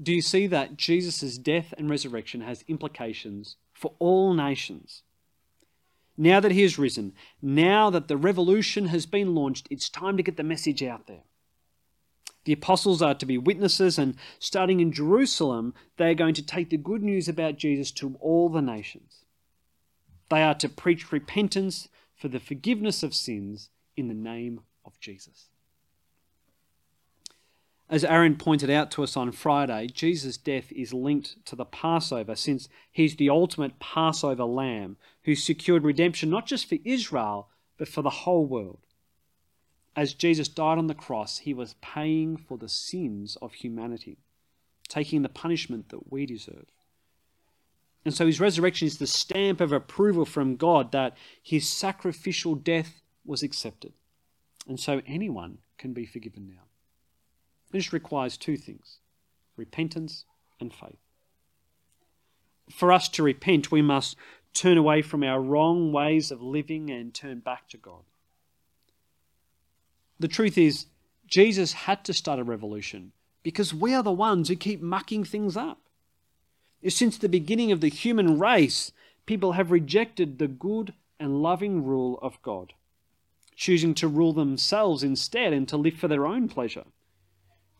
do 0.00 0.12
you 0.12 0.22
see 0.22 0.46
that 0.46 0.76
Jesus' 0.76 1.38
death 1.38 1.74
and 1.76 1.90
resurrection 1.90 2.42
has 2.42 2.64
implications 2.68 3.56
for 3.72 3.94
all 3.98 4.32
nations? 4.32 5.02
Now 6.16 6.40
that 6.40 6.52
he 6.52 6.62
has 6.62 6.78
risen, 6.78 7.14
now 7.42 7.90
that 7.90 8.08
the 8.08 8.16
revolution 8.16 8.86
has 8.86 9.06
been 9.06 9.34
launched, 9.34 9.66
it's 9.70 9.88
time 9.88 10.16
to 10.16 10.22
get 10.22 10.36
the 10.36 10.42
message 10.42 10.82
out 10.82 11.06
there. 11.06 11.24
The 12.44 12.52
apostles 12.52 13.02
are 13.02 13.14
to 13.14 13.26
be 13.26 13.38
witnesses, 13.38 13.98
and 13.98 14.16
starting 14.38 14.80
in 14.80 14.92
Jerusalem, 14.92 15.74
they 15.96 16.10
are 16.10 16.14
going 16.14 16.34
to 16.34 16.46
take 16.46 16.70
the 16.70 16.76
good 16.76 17.02
news 17.02 17.28
about 17.28 17.58
Jesus 17.58 17.90
to 17.92 18.16
all 18.20 18.48
the 18.48 18.62
nations. 18.62 19.24
They 20.30 20.42
are 20.42 20.54
to 20.54 20.68
preach 20.68 21.12
repentance 21.12 21.88
for 22.16 22.28
the 22.28 22.40
forgiveness 22.40 23.02
of 23.02 23.14
sins 23.14 23.70
in 23.96 24.08
the 24.08 24.14
name 24.14 24.60
Jesus. 25.00 25.48
As 27.90 28.04
Aaron 28.04 28.36
pointed 28.36 28.68
out 28.68 28.90
to 28.92 29.02
us 29.02 29.16
on 29.16 29.32
Friday, 29.32 29.86
Jesus' 29.86 30.36
death 30.36 30.70
is 30.72 30.92
linked 30.92 31.44
to 31.46 31.56
the 31.56 31.64
Passover 31.64 32.34
since 32.34 32.68
he's 32.92 33.16
the 33.16 33.30
ultimate 33.30 33.78
Passover 33.78 34.44
lamb 34.44 34.98
who 35.22 35.34
secured 35.34 35.84
redemption 35.84 36.28
not 36.28 36.46
just 36.46 36.68
for 36.68 36.76
Israel, 36.84 37.48
but 37.78 37.88
for 37.88 38.02
the 38.02 38.10
whole 38.10 38.44
world. 38.44 38.80
As 39.96 40.12
Jesus 40.12 40.48
died 40.48 40.76
on 40.76 40.86
the 40.86 40.94
cross, 40.94 41.38
he 41.38 41.54
was 41.54 41.76
paying 41.80 42.36
for 42.36 42.58
the 42.58 42.68
sins 42.68 43.36
of 43.40 43.54
humanity, 43.54 44.18
taking 44.88 45.22
the 45.22 45.28
punishment 45.28 45.88
that 45.88 46.12
we 46.12 46.26
deserve. 46.26 46.66
And 48.04 48.14
so 48.14 48.26
his 48.26 48.40
resurrection 48.40 48.86
is 48.86 48.98
the 48.98 49.06
stamp 49.06 49.60
of 49.60 49.72
approval 49.72 50.24
from 50.24 50.56
God 50.56 50.92
that 50.92 51.16
his 51.42 51.68
sacrificial 51.68 52.54
death 52.54 53.00
was 53.24 53.42
accepted. 53.42 53.92
And 54.68 54.78
so 54.78 55.00
anyone 55.06 55.58
can 55.78 55.92
be 55.92 56.06
forgiven 56.06 56.46
now. 56.46 56.64
Just 57.72 57.92
requires 57.92 58.36
two 58.36 58.56
things 58.56 58.98
repentance 59.56 60.24
and 60.60 60.72
faith. 60.72 61.00
For 62.70 62.92
us 62.92 63.08
to 63.10 63.22
repent, 63.22 63.72
we 63.72 63.82
must 63.82 64.16
turn 64.54 64.76
away 64.76 65.02
from 65.02 65.24
our 65.24 65.40
wrong 65.40 65.92
ways 65.92 66.30
of 66.30 66.42
living 66.42 66.90
and 66.90 67.12
turn 67.12 67.40
back 67.40 67.68
to 67.70 67.76
God. 67.76 68.02
The 70.20 70.28
truth 70.28 70.58
is, 70.58 70.86
Jesus 71.26 71.72
had 71.72 72.04
to 72.04 72.12
start 72.12 72.38
a 72.38 72.44
revolution 72.44 73.12
because 73.42 73.72
we 73.72 73.94
are 73.94 74.02
the 74.02 74.12
ones 74.12 74.48
who 74.48 74.56
keep 74.56 74.80
mucking 74.80 75.24
things 75.24 75.56
up. 75.56 75.80
Since 76.86 77.18
the 77.18 77.28
beginning 77.28 77.72
of 77.72 77.80
the 77.80 77.88
human 77.88 78.38
race, 78.38 78.92
people 79.26 79.52
have 79.52 79.70
rejected 79.70 80.38
the 80.38 80.48
good 80.48 80.94
and 81.18 81.42
loving 81.42 81.84
rule 81.84 82.18
of 82.22 82.40
God, 82.42 82.74
choosing 83.58 83.92
to 83.92 84.06
rule 84.06 84.32
themselves 84.32 85.02
instead 85.02 85.52
and 85.52 85.68
to 85.68 85.76
live 85.76 85.94
for 85.94 86.06
their 86.06 86.26
own 86.26 86.48
pleasure. 86.48 86.84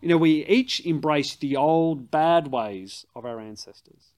You 0.02 0.08
know, 0.08 0.16
we 0.16 0.44
each 0.46 0.84
embrace 0.84 1.36
the 1.36 1.54
old 1.54 2.10
bad 2.10 2.48
ways 2.48 3.06
of 3.14 3.24
our 3.24 3.38
ancestors. 3.40 4.12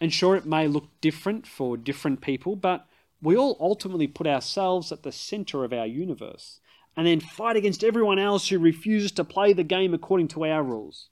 And 0.00 0.12
sure, 0.12 0.36
it 0.36 0.46
may 0.46 0.68
look 0.68 0.88
different 1.00 1.44
for 1.44 1.76
different 1.76 2.20
people, 2.20 2.54
but 2.54 2.86
we 3.20 3.36
all 3.36 3.56
ultimately 3.58 4.06
put 4.06 4.28
ourselves 4.28 4.92
at 4.92 5.02
the 5.02 5.10
center 5.10 5.64
of 5.64 5.72
our 5.72 5.86
universe 5.86 6.60
and 6.96 7.06
then 7.06 7.18
fight 7.18 7.56
against 7.56 7.82
everyone 7.82 8.20
else 8.20 8.48
who 8.48 8.58
refuses 8.60 9.10
to 9.12 9.24
play 9.24 9.52
the 9.52 9.64
game 9.64 9.92
according 9.92 10.28
to 10.28 10.44
our 10.44 10.62
rules. 10.62 11.08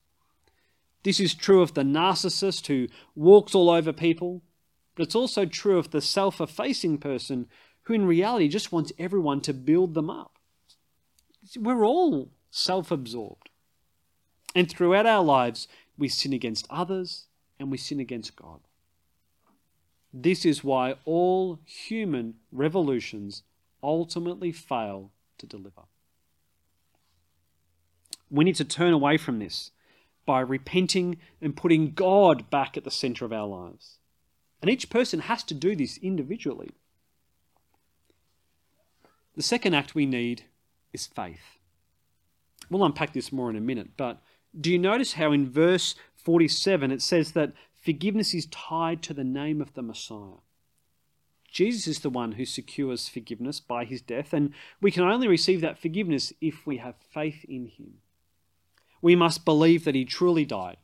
This 1.02 1.18
is 1.18 1.34
true 1.34 1.62
of 1.62 1.74
the 1.74 1.82
narcissist 1.82 2.68
who 2.68 2.86
walks 3.16 3.56
all 3.56 3.70
over 3.70 3.92
people, 3.92 4.42
but 4.94 5.02
it's 5.02 5.16
also 5.16 5.46
true 5.46 5.78
of 5.78 5.90
the 5.90 6.00
self 6.00 6.40
effacing 6.40 6.98
person 6.98 7.48
who, 7.84 7.94
in 7.94 8.06
reality, 8.06 8.48
just 8.48 8.72
wants 8.72 8.92
everyone 8.98 9.40
to 9.42 9.52
build 9.52 9.94
them 9.94 10.10
up. 10.10 10.38
We're 11.58 11.84
all 11.84 12.30
self 12.50 12.90
absorbed. 12.90 13.50
And 14.54 14.70
throughout 14.70 15.06
our 15.06 15.24
lives, 15.24 15.66
we 15.96 16.08
sin 16.08 16.32
against 16.32 16.66
others 16.70 17.26
and 17.58 17.70
we 17.70 17.78
sin 17.78 18.00
against 18.00 18.36
God. 18.36 18.60
This 20.12 20.44
is 20.44 20.62
why 20.62 20.96
all 21.04 21.58
human 21.64 22.34
revolutions 22.50 23.42
ultimately 23.82 24.52
fail 24.52 25.10
to 25.38 25.46
deliver. 25.46 25.82
We 28.30 28.44
need 28.44 28.56
to 28.56 28.64
turn 28.64 28.92
away 28.92 29.16
from 29.16 29.38
this 29.38 29.70
by 30.24 30.40
repenting 30.40 31.18
and 31.40 31.56
putting 31.56 31.92
God 31.92 32.48
back 32.50 32.76
at 32.76 32.84
the 32.84 32.90
center 32.90 33.24
of 33.24 33.32
our 33.32 33.46
lives. 33.46 33.98
And 34.60 34.70
each 34.70 34.90
person 34.90 35.20
has 35.20 35.42
to 35.44 35.54
do 35.54 35.74
this 35.74 35.98
individually. 35.98 36.70
The 39.34 39.42
second 39.42 39.74
act 39.74 39.94
we 39.94 40.06
need 40.06 40.44
is 40.92 41.06
faith. 41.06 41.58
We'll 42.68 42.84
unpack 42.84 43.12
this 43.12 43.32
more 43.32 43.50
in 43.50 43.56
a 43.56 43.60
minute, 43.60 43.90
but 43.96 44.22
do 44.58 44.70
you 44.70 44.78
notice 44.78 45.14
how 45.14 45.32
in 45.32 45.50
verse 45.50 45.94
47 46.16 46.90
it 46.90 47.02
says 47.02 47.32
that 47.32 47.52
forgiveness 47.72 48.34
is 48.34 48.46
tied 48.46 49.02
to 49.02 49.14
the 49.14 49.24
name 49.24 49.60
of 49.60 49.74
the 49.74 49.82
Messiah? 49.82 50.40
Jesus 51.50 51.86
is 51.86 52.00
the 52.00 52.10
one 52.10 52.32
who 52.32 52.46
secures 52.46 53.08
forgiveness 53.08 53.60
by 53.60 53.84
his 53.84 54.00
death, 54.00 54.32
and 54.32 54.54
we 54.80 54.90
can 54.90 55.02
only 55.02 55.28
receive 55.28 55.60
that 55.60 55.78
forgiveness 55.78 56.32
if 56.40 56.66
we 56.66 56.78
have 56.78 56.94
faith 57.12 57.44
in 57.46 57.66
him. 57.66 57.98
We 59.02 59.14
must 59.14 59.44
believe 59.44 59.84
that 59.84 59.94
he 59.94 60.06
truly 60.06 60.46
died, 60.46 60.78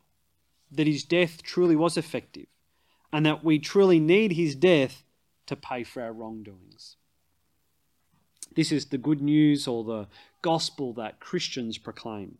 that 0.70 0.86
his 0.86 1.04
death 1.04 1.42
truly 1.42 1.74
was 1.74 1.96
effective, 1.96 2.48
and 3.10 3.24
that 3.24 3.42
we 3.42 3.58
truly 3.58 3.98
need 3.98 4.32
his 4.32 4.54
death 4.54 5.04
to 5.46 5.56
pay 5.56 5.84
for 5.84 6.02
our 6.02 6.12
wrongdoings. 6.12 6.97
This 8.58 8.72
is 8.72 8.86
the 8.86 8.98
good 8.98 9.22
news 9.22 9.68
or 9.68 9.84
the 9.84 10.08
gospel 10.42 10.92
that 10.94 11.20
Christians 11.20 11.78
proclaim. 11.78 12.38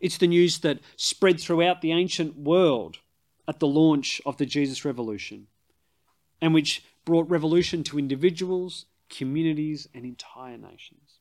It's 0.00 0.18
the 0.18 0.26
news 0.26 0.58
that 0.62 0.80
spread 0.96 1.38
throughout 1.38 1.80
the 1.80 1.92
ancient 1.92 2.36
world 2.36 2.98
at 3.46 3.60
the 3.60 3.68
launch 3.68 4.20
of 4.26 4.36
the 4.36 4.46
Jesus 4.46 4.84
Revolution, 4.84 5.46
and 6.42 6.52
which 6.52 6.82
brought 7.04 7.30
revolution 7.30 7.84
to 7.84 8.00
individuals, 8.00 8.86
communities, 9.08 9.86
and 9.94 10.04
entire 10.04 10.58
nations. 10.58 11.20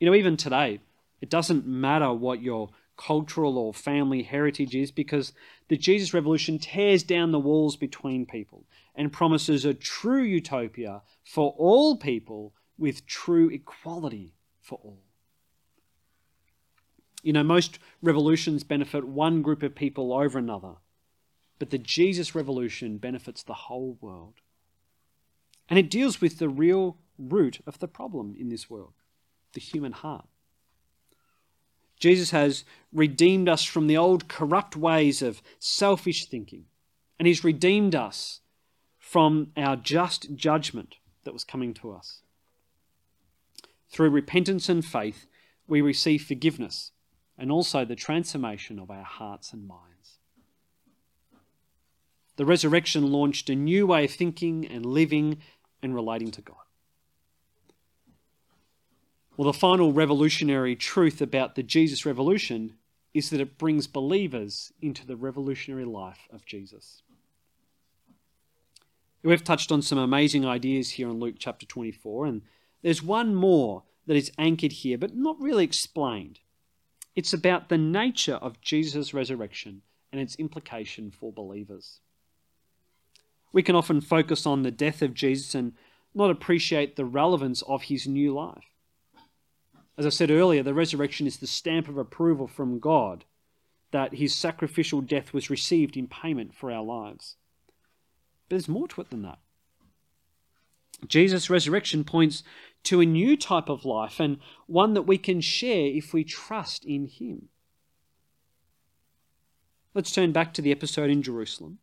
You 0.00 0.06
know, 0.06 0.16
even 0.16 0.38
today, 0.38 0.80
it 1.20 1.28
doesn't 1.28 1.66
matter 1.66 2.14
what 2.14 2.40
your 2.40 2.70
cultural 2.98 3.56
or 3.56 3.72
family 3.72 4.22
heritage 4.22 4.74
is 4.74 4.90
because 4.90 5.32
the 5.68 5.76
Jesus 5.78 6.12
Revolution 6.12 6.58
tears 6.58 7.02
down 7.02 7.32
the 7.32 7.38
walls 7.38 7.76
between 7.76 8.26
people 8.26 8.64
and 8.94 9.12
promises 9.12 9.64
a 9.64 9.72
true 9.72 10.22
utopia 10.22 11.00
for 11.24 11.54
all 11.56 11.96
people 11.96 12.52
with 12.76 13.06
true 13.06 13.48
equality 13.48 14.34
for 14.60 14.78
all. 14.82 15.02
You 17.22 17.32
know, 17.32 17.42
most 17.42 17.78
revolutions 18.02 18.64
benefit 18.64 19.04
one 19.04 19.42
group 19.42 19.62
of 19.62 19.74
people 19.74 20.12
over 20.12 20.38
another, 20.38 20.74
but 21.58 21.70
the 21.70 21.78
Jesus 21.78 22.34
Revolution 22.34 22.98
benefits 22.98 23.42
the 23.42 23.54
whole 23.54 23.96
world. 24.00 24.34
And 25.68 25.78
it 25.78 25.90
deals 25.90 26.20
with 26.20 26.38
the 26.38 26.48
real 26.48 26.96
root 27.18 27.60
of 27.66 27.78
the 27.78 27.88
problem 27.88 28.34
in 28.38 28.48
this 28.48 28.68
world 28.68 28.92
the 29.54 29.60
human 29.60 29.92
heart. 29.92 30.28
Jesus 31.98 32.30
has 32.30 32.64
redeemed 32.92 33.48
us 33.48 33.64
from 33.64 33.86
the 33.86 33.96
old 33.96 34.28
corrupt 34.28 34.76
ways 34.76 35.22
of 35.22 35.42
selfish 35.58 36.26
thinking, 36.26 36.64
and 37.18 37.26
He's 37.26 37.44
redeemed 37.44 37.94
us 37.94 38.40
from 38.98 39.52
our 39.56 39.76
just 39.76 40.34
judgment 40.34 40.96
that 41.24 41.32
was 41.32 41.44
coming 41.44 41.74
to 41.74 41.92
us. 41.92 42.22
Through 43.90 44.10
repentance 44.10 44.68
and 44.68 44.84
faith, 44.84 45.26
we 45.66 45.80
receive 45.80 46.24
forgiveness 46.24 46.92
and 47.38 47.50
also 47.50 47.84
the 47.84 47.96
transformation 47.96 48.78
of 48.78 48.90
our 48.90 49.04
hearts 49.04 49.52
and 49.52 49.66
minds. 49.66 50.18
The 52.36 52.44
resurrection 52.44 53.10
launched 53.10 53.50
a 53.50 53.54
new 53.54 53.86
way 53.86 54.04
of 54.04 54.12
thinking 54.12 54.66
and 54.66 54.86
living 54.86 55.38
and 55.82 55.94
relating 55.94 56.30
to 56.32 56.40
God. 56.40 56.56
Well, 59.38 59.52
the 59.52 59.56
final 59.56 59.92
revolutionary 59.92 60.74
truth 60.74 61.20
about 61.20 61.54
the 61.54 61.62
Jesus 61.62 62.04
revolution 62.04 62.74
is 63.14 63.30
that 63.30 63.40
it 63.40 63.56
brings 63.56 63.86
believers 63.86 64.72
into 64.82 65.06
the 65.06 65.14
revolutionary 65.14 65.84
life 65.84 66.26
of 66.32 66.44
Jesus. 66.44 67.02
We've 69.22 69.44
touched 69.44 69.70
on 69.70 69.80
some 69.80 69.96
amazing 69.96 70.44
ideas 70.44 70.90
here 70.90 71.08
in 71.08 71.20
Luke 71.20 71.36
chapter 71.38 71.66
24, 71.66 72.26
and 72.26 72.42
there's 72.82 73.00
one 73.00 73.36
more 73.36 73.84
that 74.08 74.16
is 74.16 74.32
anchored 74.38 74.72
here, 74.72 74.98
but 74.98 75.14
not 75.14 75.40
really 75.40 75.62
explained. 75.62 76.40
It's 77.14 77.32
about 77.32 77.68
the 77.68 77.78
nature 77.78 78.36
of 78.42 78.60
Jesus' 78.60 79.14
resurrection 79.14 79.82
and 80.10 80.20
its 80.20 80.34
implication 80.34 81.12
for 81.12 81.32
believers. 81.32 82.00
We 83.52 83.62
can 83.62 83.76
often 83.76 84.00
focus 84.00 84.46
on 84.46 84.64
the 84.64 84.72
death 84.72 85.00
of 85.00 85.14
Jesus 85.14 85.54
and 85.54 85.74
not 86.12 86.28
appreciate 86.28 86.96
the 86.96 87.04
relevance 87.04 87.62
of 87.62 87.84
his 87.84 88.08
new 88.08 88.34
life. 88.34 88.64
As 89.98 90.06
I 90.06 90.10
said 90.10 90.30
earlier, 90.30 90.62
the 90.62 90.74
resurrection 90.74 91.26
is 91.26 91.38
the 91.38 91.48
stamp 91.48 91.88
of 91.88 91.98
approval 91.98 92.46
from 92.46 92.78
God 92.78 93.24
that 93.90 94.14
his 94.14 94.32
sacrificial 94.32 95.00
death 95.00 95.32
was 95.32 95.50
received 95.50 95.96
in 95.96 96.06
payment 96.06 96.54
for 96.54 96.70
our 96.70 96.84
lives. 96.84 97.34
But 98.48 98.50
there's 98.50 98.68
more 98.68 98.86
to 98.86 99.00
it 99.00 99.10
than 99.10 99.22
that. 99.22 99.40
Jesus' 101.08 101.50
resurrection 101.50 102.04
points 102.04 102.44
to 102.84 103.00
a 103.00 103.06
new 103.06 103.36
type 103.36 103.68
of 103.68 103.84
life 103.84 104.20
and 104.20 104.38
one 104.68 104.94
that 104.94 105.02
we 105.02 105.18
can 105.18 105.40
share 105.40 105.86
if 105.86 106.14
we 106.14 106.22
trust 106.22 106.84
in 106.84 107.06
him. 107.06 107.48
Let's 109.94 110.12
turn 110.12 110.30
back 110.30 110.54
to 110.54 110.62
the 110.62 110.70
episode 110.70 111.10
in 111.10 111.22
Jerusalem. 111.22 111.78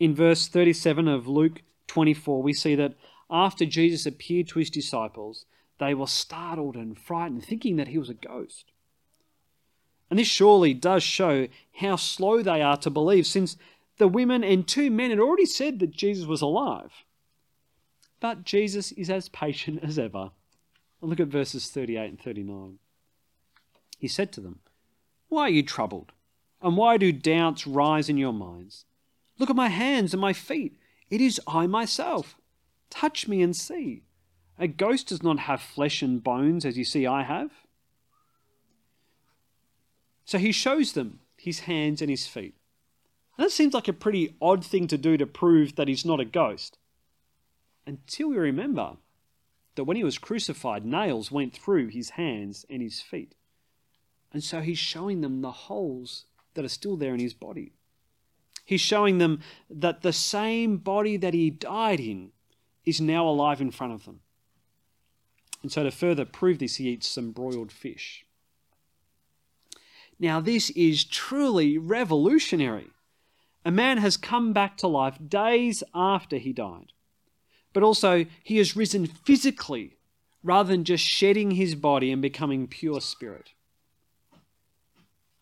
In 0.00 0.12
verse 0.12 0.48
37 0.48 1.06
of 1.06 1.28
Luke 1.28 1.62
24, 1.86 2.42
we 2.42 2.52
see 2.52 2.74
that 2.74 2.94
after 3.30 3.64
Jesus 3.64 4.06
appeared 4.06 4.48
to 4.48 4.58
his 4.58 4.70
disciples, 4.70 5.46
they 5.78 5.94
were 5.94 6.06
startled 6.06 6.76
and 6.76 6.98
frightened, 6.98 7.44
thinking 7.44 7.76
that 7.76 7.88
he 7.88 7.98
was 7.98 8.10
a 8.10 8.14
ghost. 8.14 8.72
And 10.10 10.18
this 10.18 10.28
surely 10.28 10.74
does 10.74 11.02
show 11.02 11.48
how 11.76 11.96
slow 11.96 12.42
they 12.42 12.60
are 12.60 12.76
to 12.78 12.90
believe, 12.90 13.26
since 13.26 13.56
the 13.96 14.08
women 14.08 14.44
and 14.44 14.66
two 14.66 14.90
men 14.90 15.10
had 15.10 15.18
already 15.18 15.46
said 15.46 15.78
that 15.78 15.90
Jesus 15.90 16.26
was 16.26 16.42
alive. 16.42 16.92
But 18.20 18.44
Jesus 18.44 18.92
is 18.92 19.10
as 19.10 19.28
patient 19.28 19.80
as 19.82 19.98
ever. 19.98 20.30
look 21.00 21.18
at 21.18 21.28
verses 21.28 21.70
38 21.70 22.08
and 22.10 22.20
39. 22.20 22.78
He 23.98 24.08
said 24.08 24.32
to 24.32 24.40
them, 24.40 24.60
Why 25.28 25.42
are 25.42 25.50
you 25.50 25.62
troubled? 25.62 26.12
And 26.60 26.76
why 26.76 26.96
do 26.96 27.10
doubts 27.10 27.66
rise 27.66 28.08
in 28.08 28.18
your 28.18 28.32
minds? 28.32 28.84
Look 29.38 29.50
at 29.50 29.56
my 29.56 29.68
hands 29.68 30.14
and 30.14 30.20
my 30.20 30.32
feet. 30.32 30.76
It 31.10 31.20
is 31.20 31.40
I 31.46 31.66
myself. 31.66 32.36
Touch 32.90 33.26
me 33.26 33.42
and 33.42 33.56
see. 33.56 34.02
A 34.62 34.68
ghost 34.68 35.08
does 35.08 35.24
not 35.24 35.40
have 35.40 35.60
flesh 35.60 36.02
and 36.02 36.22
bones 36.22 36.64
as 36.64 36.78
you 36.78 36.84
see 36.84 37.04
I 37.04 37.24
have. 37.24 37.50
So 40.24 40.38
he 40.38 40.52
shows 40.52 40.92
them 40.92 41.18
his 41.36 41.60
hands 41.60 42.00
and 42.00 42.08
his 42.08 42.28
feet. 42.28 42.54
And 43.36 43.44
that 43.44 43.50
seems 43.50 43.74
like 43.74 43.88
a 43.88 43.92
pretty 43.92 44.36
odd 44.40 44.64
thing 44.64 44.86
to 44.86 44.96
do 44.96 45.16
to 45.16 45.26
prove 45.26 45.74
that 45.74 45.88
he's 45.88 46.04
not 46.04 46.20
a 46.20 46.24
ghost. 46.24 46.78
Until 47.88 48.28
we 48.28 48.36
remember 48.36 48.98
that 49.74 49.82
when 49.82 49.96
he 49.96 50.04
was 50.04 50.16
crucified, 50.16 50.86
nails 50.86 51.32
went 51.32 51.52
through 51.52 51.88
his 51.88 52.10
hands 52.10 52.64
and 52.70 52.80
his 52.80 53.00
feet. 53.00 53.34
And 54.32 54.44
so 54.44 54.60
he's 54.60 54.78
showing 54.78 55.22
them 55.22 55.40
the 55.40 55.50
holes 55.50 56.26
that 56.54 56.64
are 56.64 56.68
still 56.68 56.96
there 56.96 57.14
in 57.14 57.20
his 57.20 57.34
body. 57.34 57.72
He's 58.64 58.80
showing 58.80 59.18
them 59.18 59.40
that 59.68 60.02
the 60.02 60.12
same 60.12 60.76
body 60.76 61.16
that 61.16 61.34
he 61.34 61.50
died 61.50 61.98
in 61.98 62.30
is 62.84 63.00
now 63.00 63.26
alive 63.26 63.60
in 63.60 63.72
front 63.72 63.94
of 63.94 64.04
them. 64.04 64.20
And 65.62 65.70
so, 65.70 65.84
to 65.84 65.90
further 65.90 66.24
prove 66.24 66.58
this, 66.58 66.76
he 66.76 66.90
eats 66.90 67.08
some 67.08 67.30
broiled 67.30 67.70
fish. 67.70 68.24
Now, 70.18 70.40
this 70.40 70.70
is 70.70 71.04
truly 71.04 71.78
revolutionary. 71.78 72.90
A 73.64 73.70
man 73.70 73.98
has 73.98 74.16
come 74.16 74.52
back 74.52 74.76
to 74.78 74.88
life 74.88 75.18
days 75.28 75.82
after 75.94 76.36
he 76.38 76.52
died, 76.52 76.92
but 77.72 77.82
also 77.82 78.26
he 78.42 78.58
has 78.58 78.76
risen 78.76 79.06
physically 79.06 79.96
rather 80.42 80.68
than 80.68 80.84
just 80.84 81.04
shedding 81.04 81.52
his 81.52 81.76
body 81.76 82.10
and 82.10 82.20
becoming 82.20 82.66
pure 82.66 83.00
spirit. 83.00 83.50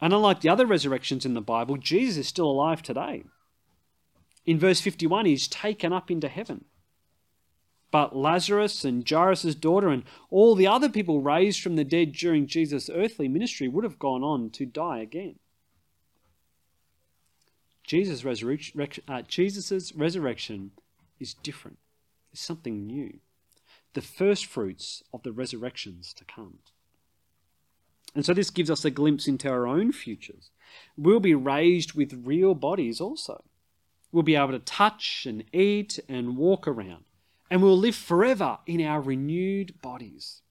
And 0.00 0.12
unlike 0.12 0.40
the 0.40 0.48
other 0.48 0.66
resurrections 0.66 1.24
in 1.24 1.35
the 1.35 1.40
Bible, 1.40 1.76
Jesus 1.76 2.18
is 2.18 2.28
still 2.28 2.50
alive 2.50 2.83
today. 2.83 3.24
In 4.46 4.59
verse 4.59 4.80
51, 4.80 5.26
he's 5.26 5.48
taken 5.48 5.92
up 5.92 6.11
into 6.11 6.28
heaven. 6.28 6.64
But 7.90 8.16
Lazarus 8.16 8.85
and 8.85 9.09
Jairus' 9.09 9.55
daughter 9.55 9.88
and 9.88 10.05
all 10.31 10.55
the 10.55 10.66
other 10.66 10.88
people 10.88 11.20
raised 11.20 11.61
from 11.61 11.76
the 11.76 11.85
dead 11.85 12.12
during 12.12 12.46
Jesus' 12.46 12.88
earthly 12.92 13.26
ministry 13.26 13.66
would 13.66 13.85
have 13.85 13.98
gone 13.98 14.22
on 14.22 14.50
to 14.50 14.64
die 14.64 15.00
again. 15.00 15.37
Jesus' 17.83 18.24
resurrection, 18.24 18.88
uh, 19.09 19.22
Jesus's 19.22 19.92
resurrection 19.96 20.70
is 21.18 21.35
different. 21.35 21.79
It's 22.33 22.40
something 22.40 22.87
new. 22.87 23.18
The 23.94 24.03
first 24.03 24.46
fruits 24.46 25.03
of 25.12 25.24
the 25.24 25.33
resurrections 25.33 26.14
to 26.14 26.24
come. 26.24 26.59
And 28.14 28.24
so 28.24 28.33
this 28.33 28.50
gives 28.50 28.70
us 28.70 28.85
a 28.85 28.90
glimpse 28.90 29.26
into 29.26 29.48
our 29.48 29.66
own 29.66 29.90
futures. 29.90 30.50
We'll 30.96 31.20
be 31.20 31.35
raised 31.35 31.94
with 31.94 32.22
real 32.24 32.55
bodies 32.55 33.00
also. 33.00 33.42
We'll 34.12 34.22
be 34.22 34.37
able 34.37 34.53
to 34.53 34.61
touch 34.61 35.26
and 35.29 35.44
eat 35.53 35.98
and 36.09 36.37
walk 36.37 36.68
around. 36.68 37.05
And 37.50 37.62
we'll 37.62 37.76
live 37.76 37.96
forever 37.96 38.58
in 38.66 38.80
our 38.80 39.00
renewed 39.00 39.80
bodies. 39.82 40.42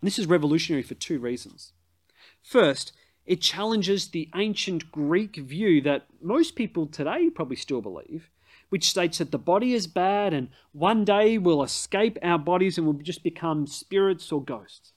And 0.00 0.06
this 0.06 0.18
is 0.18 0.26
revolutionary 0.26 0.82
for 0.82 0.94
two 0.94 1.18
reasons. 1.18 1.72
First, 2.42 2.92
it 3.24 3.40
challenges 3.40 4.08
the 4.08 4.28
ancient 4.34 4.90
Greek 4.90 5.36
view 5.36 5.80
that 5.82 6.06
most 6.20 6.56
people 6.56 6.86
today 6.86 7.30
probably 7.30 7.56
still 7.56 7.80
believe, 7.80 8.30
which 8.68 8.88
states 8.88 9.18
that 9.18 9.30
the 9.30 9.38
body 9.38 9.74
is 9.74 9.86
bad 9.86 10.34
and 10.34 10.48
one 10.72 11.04
day 11.04 11.38
we'll 11.38 11.62
escape 11.62 12.18
our 12.22 12.38
bodies 12.38 12.78
and 12.78 12.86
we'll 12.86 12.96
just 12.96 13.22
become 13.22 13.66
spirits 13.66 14.32
or 14.32 14.42
ghosts. 14.42 14.92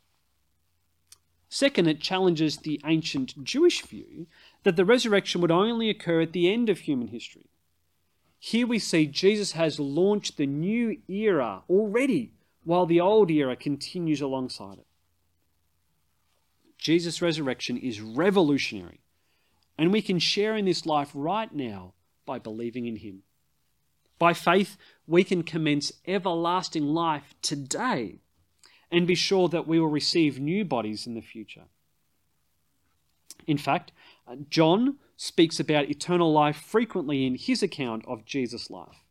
Second, 1.50 1.88
it 1.88 2.02
challenges 2.02 2.58
the 2.58 2.82
ancient 2.86 3.44
Jewish 3.44 3.82
view 3.84 4.28
that 4.64 4.76
the 4.76 4.86
resurrection 4.86 5.40
would 5.42 5.52
only 5.52 5.90
occur 5.90 6.22
at 6.22 6.34
the 6.34 6.52
end 6.52 6.70
of 6.70 6.80
human 6.80 7.10
history. 7.10 7.50
Here 8.46 8.68
we 8.68 8.78
see 8.78 9.08
Jesus 9.08 9.54
has 9.54 9.80
launched 9.80 10.38
the 10.38 10.46
new 10.46 10.98
era 11.08 11.64
already, 11.68 12.32
while 12.64 12.86
the 12.86 13.02
old 13.02 13.32
era 13.32 13.56
continues 13.56 14.22
alongside 14.22 14.78
it. 14.78 14.86
Jesus' 16.78 17.24
resurrection 17.24 17.76
is 17.76 18.02
revolutionary, 18.02 19.00
and 19.80 19.92
we 19.92 20.00
can 20.00 20.20
share 20.20 20.56
in 20.56 20.66
this 20.66 20.86
life 20.86 21.10
right 21.16 21.52
now 21.56 21.94
by 22.24 22.38
believing 22.38 22.86
in 22.86 22.98
Him. 22.98 23.24
By 24.20 24.34
faith, 24.34 24.78
we 25.08 25.24
can 25.24 25.42
commence 25.42 25.92
everlasting 26.06 26.84
life 26.84 27.34
today 27.42 28.20
and 28.92 29.08
be 29.08 29.16
sure 29.16 29.50
that 29.50 29.68
we 29.68 29.80
will 29.80 29.88
receive 29.88 30.40
new 30.40 30.64
bodies 30.64 31.08
in 31.08 31.16
the 31.16 31.22
future. 31.22 31.66
In 33.48 33.58
fact, 33.58 33.92
uh, 34.28 34.36
John 34.52 35.00
speaks 35.18 35.60
about 35.60 35.90
eternal 35.90 36.32
life 36.32 36.58
frequently 36.58 37.26
in 37.26 37.36
his 37.36 37.64
account 37.64 38.04
of 38.08 38.26
Jesus' 38.26 38.70
life. 38.70 39.04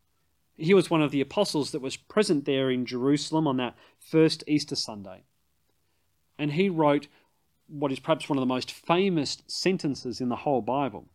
He 0.56 0.74
was 0.74 0.90
one 0.90 1.02
of 1.02 1.10
the 1.10 1.20
apostles 1.20 1.72
that 1.72 1.82
was 1.82 1.96
present 1.96 2.44
there 2.44 2.70
in 2.70 2.86
Jerusalem 2.86 3.46
on 3.46 3.56
that 3.56 3.76
first 3.98 4.44
Easter 4.46 4.76
Sunday. 4.76 5.22
And 6.38 6.52
he 6.52 6.68
wrote 6.68 7.08
what 7.66 7.90
is 7.90 7.98
perhaps 7.98 8.28
one 8.28 8.38
of 8.38 8.42
the 8.42 8.46
most 8.46 8.70
famous 8.70 9.42
sentences 9.46 10.20
in 10.20 10.28
the 10.28 10.36
whole 10.36 10.62
Bible. 10.62 11.06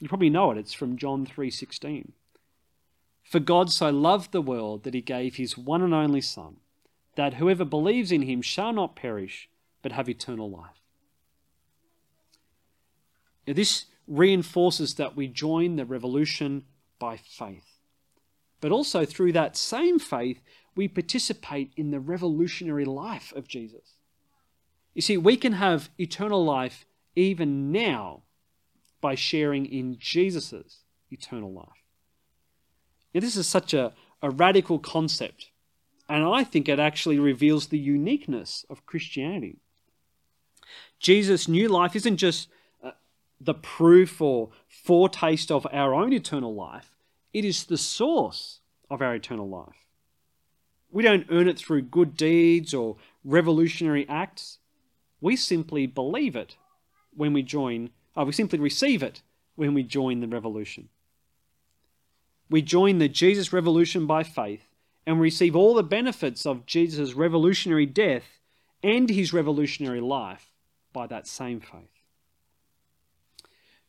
You 0.00 0.08
probably 0.08 0.30
know 0.30 0.50
it, 0.50 0.58
it's 0.58 0.74
from 0.74 0.98
John 0.98 1.26
3:16. 1.26 2.12
For 3.22 3.40
God 3.40 3.72
so 3.72 3.90
loved 3.90 4.30
the 4.30 4.42
world 4.42 4.84
that 4.84 4.94
he 4.94 5.00
gave 5.00 5.36
his 5.36 5.58
one 5.58 5.82
and 5.82 5.94
only 5.94 6.20
son 6.20 6.58
that 7.16 7.34
whoever 7.34 7.64
believes 7.64 8.12
in 8.12 8.22
him 8.22 8.42
shall 8.42 8.72
not 8.72 8.94
perish, 8.94 9.48
but 9.82 9.92
have 9.92 10.08
eternal 10.08 10.50
life. 10.50 10.82
Now, 13.46 13.54
this 13.54 13.86
reinforces 14.06 14.94
that 14.94 15.16
we 15.16 15.28
join 15.28 15.76
the 15.76 15.84
revolution 15.84 16.64
by 16.98 17.16
faith. 17.16 17.78
But 18.60 18.72
also 18.72 19.04
through 19.04 19.32
that 19.32 19.56
same 19.56 19.98
faith, 19.98 20.40
we 20.74 20.88
participate 20.88 21.72
in 21.76 21.90
the 21.90 22.00
revolutionary 22.00 22.84
life 22.84 23.32
of 23.34 23.48
Jesus. 23.48 23.96
You 24.94 25.02
see, 25.02 25.16
we 25.16 25.36
can 25.36 25.52
have 25.52 25.90
eternal 25.98 26.44
life 26.44 26.86
even 27.14 27.72
now 27.72 28.22
by 29.00 29.14
sharing 29.14 29.66
in 29.66 29.96
Jesus' 29.98 30.84
eternal 31.10 31.52
life. 31.52 31.84
Now, 33.14 33.20
this 33.20 33.36
is 33.36 33.46
such 33.46 33.74
a, 33.74 33.92
a 34.22 34.30
radical 34.30 34.78
concept 34.78 35.50
and 36.08 36.24
I 36.24 36.44
think 36.44 36.68
it 36.68 36.78
actually 36.78 37.18
reveals 37.18 37.66
the 37.66 37.78
uniqueness 37.78 38.64
of 38.70 38.86
Christianity. 38.86 39.58
Jesus' 40.98 41.48
new 41.48 41.68
life 41.68 41.96
isn't 41.96 42.16
just 42.16 42.48
the 43.40 43.54
proof 43.54 44.20
or 44.20 44.50
foretaste 44.68 45.50
of 45.50 45.66
our 45.72 45.94
own 45.94 46.12
eternal 46.12 46.54
life, 46.54 46.96
it 47.32 47.44
is 47.44 47.64
the 47.64 47.78
source 47.78 48.60
of 48.90 49.02
our 49.02 49.14
eternal 49.14 49.48
life. 49.48 49.86
We 50.90 51.02
don't 51.02 51.26
earn 51.30 51.48
it 51.48 51.58
through 51.58 51.82
good 51.82 52.16
deeds 52.16 52.72
or 52.72 52.96
revolutionary 53.24 54.08
acts. 54.08 54.58
We 55.20 55.36
simply 55.36 55.86
believe 55.86 56.36
it 56.36 56.56
when 57.14 57.32
we 57.32 57.42
join, 57.42 57.90
uh, 58.16 58.24
we 58.24 58.32
simply 58.32 58.58
receive 58.58 59.02
it 59.02 59.22
when 59.56 59.74
we 59.74 59.82
join 59.82 60.20
the 60.20 60.28
revolution. 60.28 60.88
We 62.48 62.62
join 62.62 62.98
the 62.98 63.08
Jesus 63.08 63.52
revolution 63.52 64.06
by 64.06 64.22
faith 64.22 64.66
and 65.06 65.16
we 65.16 65.24
receive 65.24 65.56
all 65.56 65.74
the 65.74 65.82
benefits 65.82 66.46
of 66.46 66.66
Jesus' 66.66 67.14
revolutionary 67.14 67.86
death 67.86 68.40
and 68.82 69.08
his 69.08 69.32
revolutionary 69.32 70.00
life 70.00 70.52
by 70.92 71.06
that 71.06 71.26
same 71.26 71.60
faith. 71.60 71.95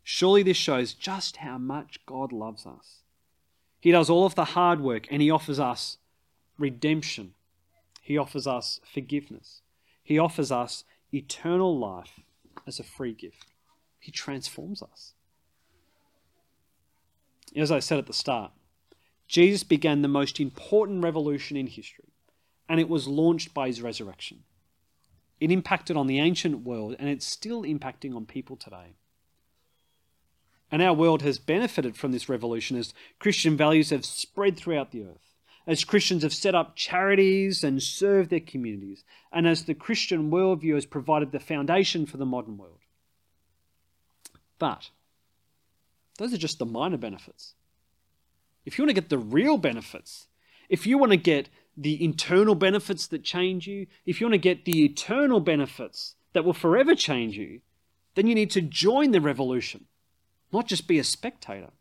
Surely 0.10 0.42
this 0.42 0.56
shows 0.56 0.94
just 0.94 1.36
how 1.36 1.58
much 1.58 2.00
God 2.06 2.32
loves 2.32 2.66
us. 2.66 3.02
He 3.82 3.92
does 3.92 4.10
all 4.10 4.26
of 4.26 4.36
the 4.36 4.46
hard 4.46 4.80
work 4.80 5.06
and 5.12 5.22
he 5.22 5.30
offers 5.30 5.60
us 5.60 5.98
redemption. 6.58 7.34
He 8.02 8.18
offers 8.18 8.48
us 8.48 8.80
forgiveness. 8.90 9.64
He 10.02 10.18
offers 10.18 10.50
us 10.50 10.86
eternal 11.14 11.78
life 11.78 12.22
as 12.66 12.80
a 12.80 12.84
free 12.84 13.12
gift. 13.12 13.48
He 14.00 14.14
transforms 14.14 14.82
us. 14.82 15.12
As 17.54 17.70
I 17.70 17.80
said 17.80 17.98
at 17.98 18.08
the 18.08 18.14
start, 18.14 18.54
Jesus 19.28 19.64
began 19.64 20.04
the 20.04 20.08
most 20.08 20.40
important 20.40 21.04
revolution 21.04 21.58
in 21.58 21.68
history, 21.68 22.14
and 22.70 22.80
it 22.80 22.88
was 22.88 23.10
launched 23.10 23.54
by 23.54 23.68
his 23.68 23.82
resurrection. 23.82 24.44
It 25.42 25.52
impacted 25.52 25.98
on 25.98 26.08
the 26.08 26.22
ancient 26.22 26.64
world, 26.64 26.96
and 26.98 27.10
it's 27.10 27.28
still 27.28 27.64
impacting 27.64 28.16
on 28.16 28.26
people 28.26 28.56
today. 28.56 28.96
And 30.72 30.82
our 30.82 30.94
world 30.94 31.22
has 31.22 31.40
benefited 31.40 31.96
from 31.96 32.12
this 32.12 32.28
revolution 32.28 32.78
as 32.78 32.94
Christian 33.20 33.56
values 33.56 33.90
have 33.90 34.06
spread 34.06 34.58
throughout 34.58 34.92
the 34.92 35.04
earth, 35.04 35.34
as 35.66 35.84
Christians 35.84 36.24
have 36.24 36.34
set 36.34 36.56
up 36.56 36.76
charities 36.76 37.64
and 37.64 37.82
served 37.82 38.30
their 38.30 38.42
communities, 38.42 39.04
and 39.32 39.48
as 39.48 39.64
the 39.64 39.74
Christian 39.74 40.30
worldview 40.30 40.76
has 40.76 40.86
provided 40.86 41.32
the 41.32 41.40
foundation 41.40 42.06
for 42.06 42.18
the 42.18 42.26
modern 42.26 42.58
world. 42.58 42.80
But 44.60 44.90
those 46.18 46.34
are 46.34 46.38
just 46.38 46.60
the 46.60 46.66
minor 46.66 46.98
benefits. 46.98 47.54
If 48.66 48.78
you 48.78 48.84
want 48.84 48.90
to 48.90 49.02
get 49.02 49.10
the 49.10 49.18
real 49.18 49.58
benefits, 49.58 50.28
if 50.68 50.86
you 50.86 50.98
want 50.98 51.12
to 51.12 51.18
get 51.18 51.48
the 51.78 52.04
internal 52.04 52.56
benefits 52.56 53.08
that 53.08 53.24
change 53.24 53.68
you, 53.68 53.88
if 54.06 54.20
you 54.20 54.28
want 54.28 54.34
to 54.34 54.40
get 54.40 54.66
the 54.66 54.84
eternal 54.84 55.40
benefits 55.40 56.16
that 56.34 56.44
will 56.44 56.54
forever 56.54 56.96
change 56.96 57.38
you, 57.38 57.62
then 58.16 58.28
you 58.28 58.36
need 58.36 58.52
to 58.52 58.62
join 58.62 59.12
the 59.12 59.22
revolution 59.22 59.86
not 60.52 60.68
just 60.68 60.88
be 60.88 61.00
a 61.00 61.04
spectator. 61.04 61.72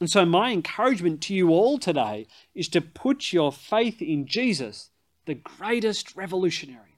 And 0.00 0.10
so, 0.10 0.24
my 0.24 0.50
encouragement 0.50 1.20
to 1.22 1.34
you 1.34 1.50
all 1.50 1.78
today 1.78 2.26
is 2.54 2.68
to 2.68 2.80
put 2.80 3.32
your 3.32 3.52
faith 3.52 4.00
in 4.00 4.26
Jesus, 4.26 4.90
the 5.26 5.34
greatest 5.34 6.16
revolutionary. 6.16 6.96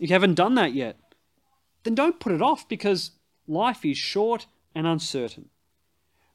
If 0.00 0.10
you 0.10 0.14
haven't 0.14 0.34
done 0.34 0.54
that 0.54 0.72
yet, 0.72 0.98
then 1.82 1.94
don't 1.94 2.20
put 2.20 2.32
it 2.32 2.42
off 2.42 2.68
because 2.68 3.12
life 3.48 3.84
is 3.84 3.98
short 3.98 4.46
and 4.74 4.86
uncertain. 4.86 5.48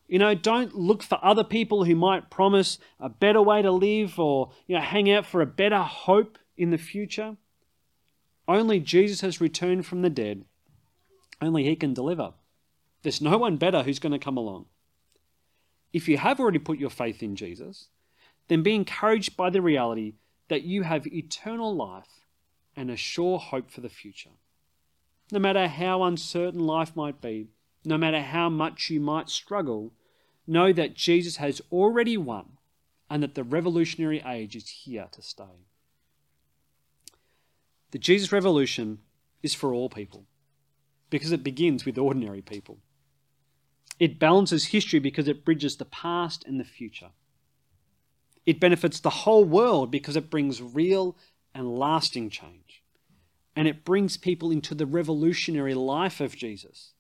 You 0.08 0.20
know, 0.20 0.36
don't 0.36 0.76
look 0.76 1.04
for 1.04 1.18
other 1.24 1.44
people 1.44 1.86
who 1.86 1.96
might 1.96 2.30
promise 2.30 2.80
a 3.00 3.08
better 3.08 3.42
way 3.42 3.62
to 3.62 3.72
live 3.72 4.20
or, 4.20 4.52
you 4.68 4.76
know, 4.76 4.82
hang 4.82 5.10
out 5.10 5.26
for 5.26 5.42
a 5.42 5.46
better 5.46 5.82
hope 5.84 6.38
in 6.58 6.72
the 6.72 6.78
future. 6.78 7.38
Only 8.46 8.82
Jesus 8.82 9.22
has 9.22 9.40
returned 9.40 9.86
from 9.86 10.02
the 10.02 10.10
dead 10.10 10.44
only 11.42 11.64
He 11.64 11.76
can 11.76 11.94
deliver. 11.94 12.34
There's 13.04 13.22
no 13.22 13.38
one 13.38 13.58
better 13.58 13.84
who's 13.84 14.00
going 14.00 14.12
to 14.12 14.20
come 14.20 14.38
along. 14.38 14.66
If 15.92 16.08
you 16.08 16.18
have 16.18 16.40
already 16.40 16.60
put 16.60 16.78
your 16.78 16.90
faith 16.90 17.22
in 17.22 17.36
Jesus, 17.36 17.88
then 18.48 18.64
be 18.64 18.76
encouraged 18.76 19.36
by 19.36 19.50
the 19.50 19.62
reality 19.62 20.14
that 20.50 20.64
you 20.64 20.84
have 20.84 21.08
eternal 21.08 21.76
life 21.76 22.26
and 22.76 22.90
a 22.90 22.96
sure 22.96 23.40
hope 23.40 23.72
for 23.72 23.82
the 23.82 23.90
future. 23.90 24.32
No 25.32 25.40
matter 25.40 25.68
how 25.68 26.04
uncertain 26.04 26.60
life 26.60 26.96
might 26.96 27.22
be, 27.22 27.48
no 27.84 27.98
matter 27.98 28.22
how 28.22 28.50
much 28.50 28.90
you 28.90 29.00
might 29.00 29.30
struggle, 29.30 29.94
know 30.46 30.72
that 30.74 30.94
Jesus 30.94 31.38
has 31.38 31.62
already 31.72 32.18
won 32.18 32.58
and 33.10 33.24
that 33.24 33.36
the 33.36 33.44
revolutionary 33.44 34.22
age 34.26 34.56
is 34.56 34.68
here 34.68 35.08
to 35.12 35.22
stay. 35.22 35.66
The 37.92 38.00
Jesus 38.00 38.32
Revolution 38.32 39.00
is 39.44 39.54
for 39.54 39.74
all 39.74 39.90
people 39.90 40.26
because 41.12 41.32
it 41.32 41.44
begins 41.44 41.86
with 41.86 42.00
ordinary 42.00 42.42
people. 42.42 42.80
It 44.00 44.18
balances 44.18 44.68
history 44.68 44.98
because 44.98 45.28
it 45.28 45.46
bridges 45.46 45.76
the 45.78 45.86
past 45.86 46.44
and 46.48 46.60
the 46.60 46.64
future. 46.64 47.12
It 48.48 48.60
benefits 48.60 49.00
the 49.00 49.12
whole 49.12 49.46
world 49.46 49.92
because 49.92 50.16
it 50.16 50.32
brings 50.32 50.60
real 50.60 51.16
and 51.54 51.78
lasting 51.78 52.32
change. 52.32 52.82
And 53.56 53.68
it 53.68 53.86
brings 53.86 54.18
people 54.18 54.50
into 54.50 54.74
the 54.74 54.88
revolutionary 54.88 55.76
life 55.76 56.20
of 56.20 56.36
Jesus 56.36 56.94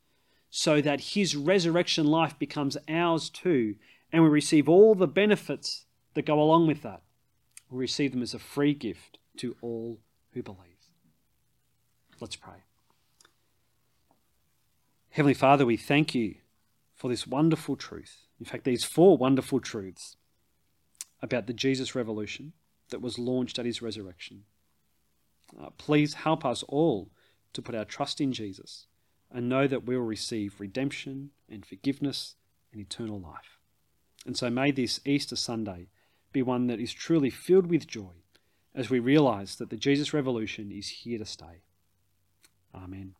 so 0.51 0.81
that 0.81 1.15
his 1.15 1.35
resurrection 1.35 2.05
life 2.05 2.37
becomes 2.37 2.77
ours 2.89 3.29
too, 3.29 3.75
and 4.11 4.21
we 4.21 4.29
receive 4.29 4.67
all 4.67 4.93
the 4.93 5.07
benefits 5.07 5.85
that 6.13 6.25
go 6.25 6.39
along 6.39 6.67
with 6.67 6.81
that. 6.83 7.01
We 7.69 7.79
receive 7.79 8.11
them 8.11 8.21
as 8.21 8.33
a 8.33 8.39
free 8.39 8.73
gift 8.73 9.17
to 9.37 9.55
all 9.61 9.99
who 10.33 10.43
believe. 10.43 10.59
Let's 12.19 12.35
pray. 12.35 12.63
Heavenly 15.11 15.33
Father, 15.33 15.65
we 15.65 15.75
thank 15.75 16.15
you 16.15 16.35
for 16.95 17.09
this 17.09 17.27
wonderful 17.27 17.75
truth. 17.75 18.21
In 18.39 18.45
fact, 18.45 18.63
these 18.63 18.85
four 18.85 19.17
wonderful 19.17 19.59
truths 19.59 20.15
about 21.21 21.47
the 21.47 21.53
Jesus 21.53 21.93
revolution 21.95 22.53
that 22.91 23.01
was 23.01 23.19
launched 23.19 23.59
at 23.59 23.65
his 23.65 23.81
resurrection. 23.81 24.43
Uh, 25.61 25.69
please 25.77 26.13
help 26.13 26.45
us 26.45 26.63
all 26.63 27.11
to 27.51 27.61
put 27.61 27.75
our 27.75 27.83
trust 27.83 28.21
in 28.21 28.31
Jesus 28.31 28.87
and 29.29 29.49
know 29.49 29.67
that 29.67 29.85
we 29.85 29.97
will 29.97 30.05
receive 30.05 30.59
redemption 30.59 31.31
and 31.49 31.65
forgiveness 31.65 32.35
and 32.71 32.81
eternal 32.81 33.19
life. 33.19 33.59
And 34.25 34.37
so 34.37 34.49
may 34.49 34.71
this 34.71 35.01
Easter 35.05 35.35
Sunday 35.35 35.89
be 36.31 36.41
one 36.41 36.67
that 36.67 36.79
is 36.79 36.93
truly 36.93 37.29
filled 37.29 37.67
with 37.67 37.85
joy 37.85 38.13
as 38.73 38.89
we 38.89 38.99
realize 38.99 39.57
that 39.57 39.69
the 39.69 39.75
Jesus 39.75 40.13
revolution 40.13 40.71
is 40.71 40.87
here 40.87 41.17
to 41.17 41.25
stay. 41.25 41.63
Amen. 42.73 43.15